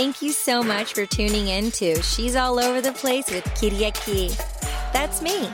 Thank 0.00 0.22
you 0.22 0.32
so 0.32 0.62
much 0.62 0.94
for 0.94 1.04
tuning 1.04 1.48
in 1.48 1.70
to 1.72 2.00
She's 2.00 2.34
All 2.34 2.58
Over 2.58 2.80
the 2.80 2.92
Place 2.92 3.30
with 3.30 3.44
Kiriaki. 3.44 4.34
That's 4.94 5.20
me. 5.20 5.46